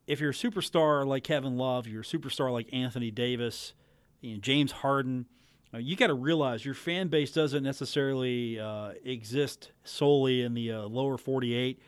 [0.08, 3.74] if you're a superstar like Kevin Love, you're a superstar like Anthony Davis,
[4.22, 5.28] you know, James Harden.
[5.72, 10.82] You got to realize your fan base doesn't necessarily uh, exist solely in the uh,
[10.82, 11.84] lower 48 of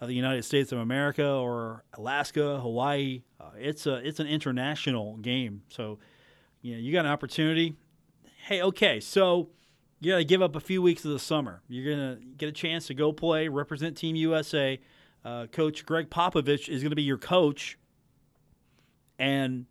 [0.00, 3.22] the United States of America or Alaska, Hawaii.
[3.40, 5.98] Uh, it's a it's an international game, so
[6.60, 7.76] you know you got an opportunity
[8.46, 9.48] hey, okay, so
[9.98, 11.62] you got to give up a few weeks of the summer.
[11.68, 14.80] You're to get a chance to go play, represent Team USA.
[15.24, 17.76] Uh, coach Gregg Popovich is going to be your coach.
[19.18, 19.66] And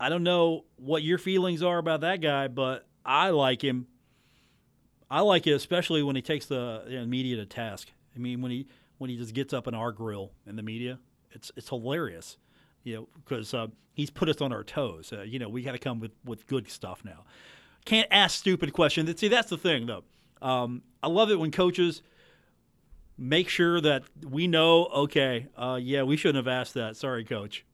[0.00, 3.86] I don't know what your feelings are about that guy, but I like him.
[5.08, 7.92] I like it especially when he takes the, the media to task.
[8.16, 8.66] I mean, when he
[9.02, 10.98] when he just gets up in our grill in the media,
[11.32, 12.38] it's it's hilarious.
[12.84, 15.12] You know, because uh, he's put us on our toes.
[15.12, 17.24] Uh, you know, we got to come with with good stuff now
[17.84, 19.18] can't ask stupid questions.
[19.18, 20.04] See, that's the thing, though.
[20.40, 22.02] Um, I love it when coaches
[23.18, 24.86] make sure that we know.
[24.86, 26.96] Okay, uh, yeah, we shouldn't have asked that.
[26.96, 27.64] Sorry, coach.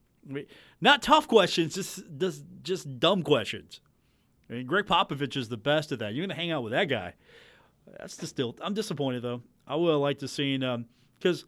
[0.81, 3.81] Not tough questions, just just just dumb questions.
[4.49, 6.13] I mean, Gregg Popovich is the best at that.
[6.13, 7.13] You're gonna hang out with that guy.
[7.97, 8.55] That's just still.
[8.61, 9.41] I'm disappointed though.
[9.67, 10.63] I would have liked to seen
[11.19, 11.45] because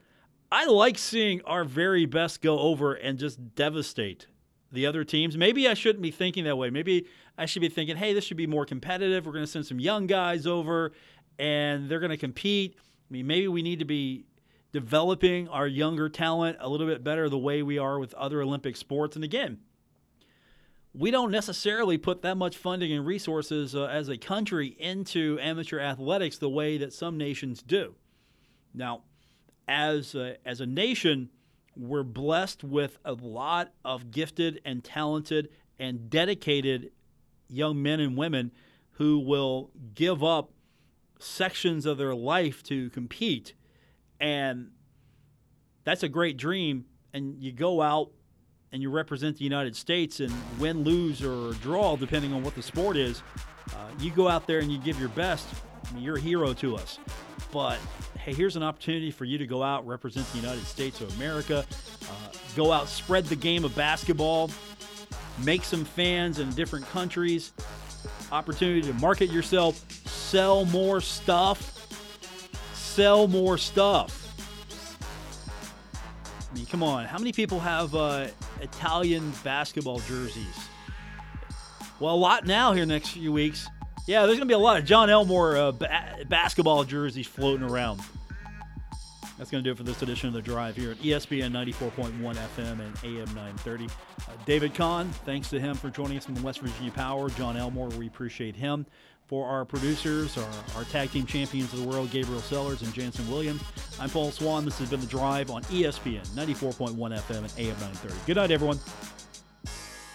[0.51, 4.28] I like seeing our very best go over and just devastate
[4.72, 5.38] the other teams.
[5.38, 6.69] Maybe I shouldn't be thinking that way.
[6.69, 7.07] Maybe
[7.38, 9.26] I should be thinking, hey, this should be more competitive.
[9.26, 10.91] We're going to send some young guys over
[11.39, 12.76] and they're going to compete.
[12.78, 14.26] I mean, maybe we need to be
[14.72, 18.78] developing our younger talent a little bit better the way we are with other Olympic
[18.78, 19.15] sports.
[19.15, 19.59] And again,
[20.93, 25.80] we don't necessarily put that much funding and resources uh, as a country into amateur
[25.80, 27.95] athletics the way that some nations do.
[28.74, 29.03] Now,
[29.72, 31.30] as a, as a nation,
[31.78, 35.47] we're blessed with a lot of gifted and talented
[35.80, 36.91] and dedicated
[37.47, 38.51] young men and women
[38.91, 40.51] who will give up
[41.19, 43.53] sections of their life to compete.
[44.19, 44.72] And
[45.86, 46.84] that's a great dream.
[47.13, 48.11] And you go out
[48.74, 52.61] and you represent the United States and win, lose, or draw, depending on what the
[52.61, 53.24] sport is.
[53.69, 55.47] Uh, you go out there and you give your best.
[55.89, 56.99] I mean, you're a hero to us.
[57.53, 57.80] But
[58.24, 61.65] hey, here's an opportunity for you to go out, represent the United States of America,
[62.03, 64.51] uh, go out, spread the game of basketball,
[65.43, 67.51] make some fans in different countries,
[68.32, 71.88] opportunity to market yourself, sell more stuff,
[72.74, 74.19] sell more stuff.
[76.51, 78.28] I mean, come on, how many people have uh,
[78.61, 80.67] Italian basketball jerseys?
[81.99, 83.67] Well, a lot now here next few weeks.
[84.12, 87.66] Yeah, there's going to be a lot of Jon Elmore uh, ba- basketball jerseys floating
[87.66, 88.01] around.
[89.38, 92.20] That's going to do it for this edition of The Drive here at ESPN 94.1
[92.20, 93.86] FM and AM 930.
[93.86, 93.89] Uh,
[94.45, 97.30] David Kahn, thanks to him for joining us from West Virginia Power.
[97.30, 98.86] Jon Elmore, we appreciate him.
[99.28, 103.32] For our producers, our, our tag team champions of the world, Gabriel Sellers and Jansen
[103.32, 103.62] Williams,
[103.97, 104.66] I'm Paul Swann.
[104.66, 108.16] This has been The Drive on ESPN 94.1 FM and AM 930.
[108.28, 108.78] Good night, everyone.